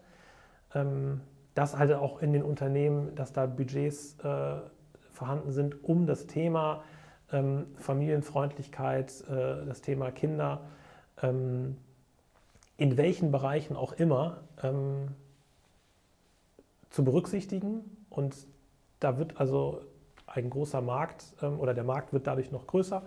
ähm, 0.74 1.22
dass 1.54 1.78
halt 1.78 1.92
auch 1.94 2.22
in 2.22 2.34
den 2.34 2.44
Unternehmen, 2.44 3.16
dass 3.16 3.34
da 3.34 3.46
Budgets 3.46 4.18
äh, 4.20 4.58
vorhanden 5.12 5.52
sind, 5.52 5.84
um 5.84 6.06
das 6.06 6.28
Thema 6.28 6.84
ähm, 7.32 7.68
Familienfreundlichkeit, 7.78 9.24
äh, 9.28 9.66
das 9.66 9.82
Thema 9.82 10.12
Kinder, 10.12 10.62
ähm, 11.22 11.78
in 12.78 12.96
welchen 12.96 13.32
Bereichen 13.32 13.76
auch 13.76 13.94
immer 13.94 14.44
zu 16.92 17.04
berücksichtigen 17.04 18.06
und 18.12 18.36
da 19.00 19.18
wird 19.18 19.40
also 19.40 19.82
ein 20.26 20.50
großer 20.50 20.82
Markt 20.82 21.26
ähm, 21.42 21.60
oder 21.60 21.74
der 21.74 21.84
Markt 21.84 22.14
wird 22.14 22.28
dadurch 22.28 22.52
noch 22.52 22.68
größer. 22.68 23.04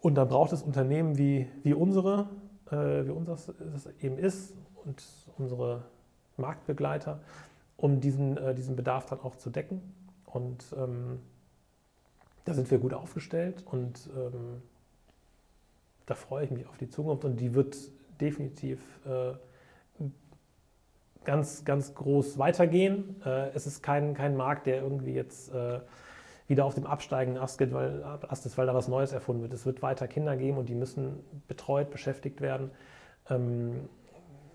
Und 0.00 0.14
dann 0.14 0.28
braucht 0.28 0.52
es 0.52 0.62
Unternehmen 0.62 1.18
wie, 1.18 1.48
wie 1.62 1.74
unsere, 1.74 2.28
äh, 2.70 3.06
wie 3.06 3.10
unseres 3.10 3.48
es 3.48 3.86
eben 4.00 4.18
ist 4.18 4.54
und 4.84 5.02
unsere 5.38 5.84
Marktbegleiter, 6.36 7.20
um 7.76 8.00
diesen, 8.00 8.36
äh, 8.36 8.54
diesen 8.54 8.76
Bedarf 8.76 9.06
dann 9.06 9.20
auch 9.20 9.36
zu 9.36 9.50
decken. 9.50 9.80
Und 10.26 10.64
ähm, 10.76 11.20
da 12.44 12.54
sind 12.54 12.70
wir 12.70 12.78
gut 12.78 12.94
aufgestellt 12.94 13.64
und 13.66 14.08
ähm, 14.16 14.62
da 16.06 16.14
freue 16.14 16.44
ich 16.44 16.50
mich 16.50 16.66
auf 16.68 16.76
die 16.76 16.88
Zukunft 16.88 17.24
und 17.24 17.40
die 17.40 17.54
wird 17.54 17.76
definitiv 18.20 18.80
äh, 19.04 19.32
ganz, 21.26 21.64
ganz 21.66 21.94
groß 21.94 22.38
weitergehen. 22.38 23.20
Äh, 23.24 23.50
es 23.50 23.66
ist 23.66 23.82
kein, 23.82 24.14
kein 24.14 24.36
Markt, 24.36 24.66
der 24.66 24.80
irgendwie 24.80 25.12
jetzt 25.12 25.52
äh, 25.52 25.80
wieder 26.46 26.64
auf 26.64 26.74
dem 26.74 26.86
absteigenden 26.86 27.42
Ast, 27.42 27.58
geht, 27.58 27.74
weil, 27.74 28.02
Ast 28.02 28.46
ist, 28.46 28.56
weil 28.56 28.66
da 28.66 28.74
was 28.74 28.88
Neues 28.88 29.12
erfunden 29.12 29.42
wird. 29.42 29.52
Es 29.52 29.66
wird 29.66 29.82
weiter 29.82 30.08
Kinder 30.08 30.36
geben 30.36 30.56
und 30.56 30.68
die 30.68 30.74
müssen 30.74 31.22
betreut, 31.48 31.90
beschäftigt 31.90 32.40
werden, 32.40 32.70
ähm, 33.28 33.88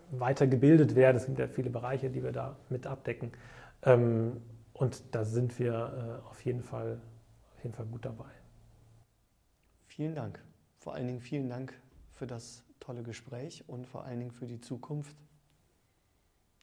weiter 0.10 0.48
gebildet 0.48 0.96
werden. 0.96 1.18
Es 1.18 1.26
gibt 1.26 1.38
ja 1.38 1.48
viele 1.48 1.70
Bereiche, 1.70 2.10
die 2.10 2.24
wir 2.24 2.32
da 2.32 2.56
mit 2.70 2.88
abdecken. 2.88 3.32
Ähm, 3.84 4.42
und 4.74 5.04
da 5.14 5.26
sind 5.26 5.60
wir 5.60 6.22
äh, 6.24 6.30
auf, 6.30 6.44
jeden 6.44 6.64
Fall, 6.64 7.00
auf 7.56 7.64
jeden 7.64 7.76
Fall 7.76 7.86
gut 7.86 8.06
dabei. 8.06 8.32
Vielen 9.88 10.16
Dank. 10.16 10.42
Vor 10.80 10.96
allen 10.96 11.06
Dingen 11.06 11.22
vielen 11.22 11.50
Dank 11.50 11.74
für 12.12 12.26
das 12.26 12.64
tolle 12.80 13.04
Gespräch 13.04 13.66
und 13.68 13.86
vor 13.86 14.06
allen 14.06 14.20
Dingen 14.20 14.32
für 14.32 14.48
die 14.48 14.60
Zukunft 14.62 15.16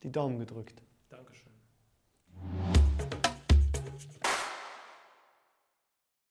die 0.03 0.13
Daumen 0.13 0.39
gedrückt. 0.39 0.83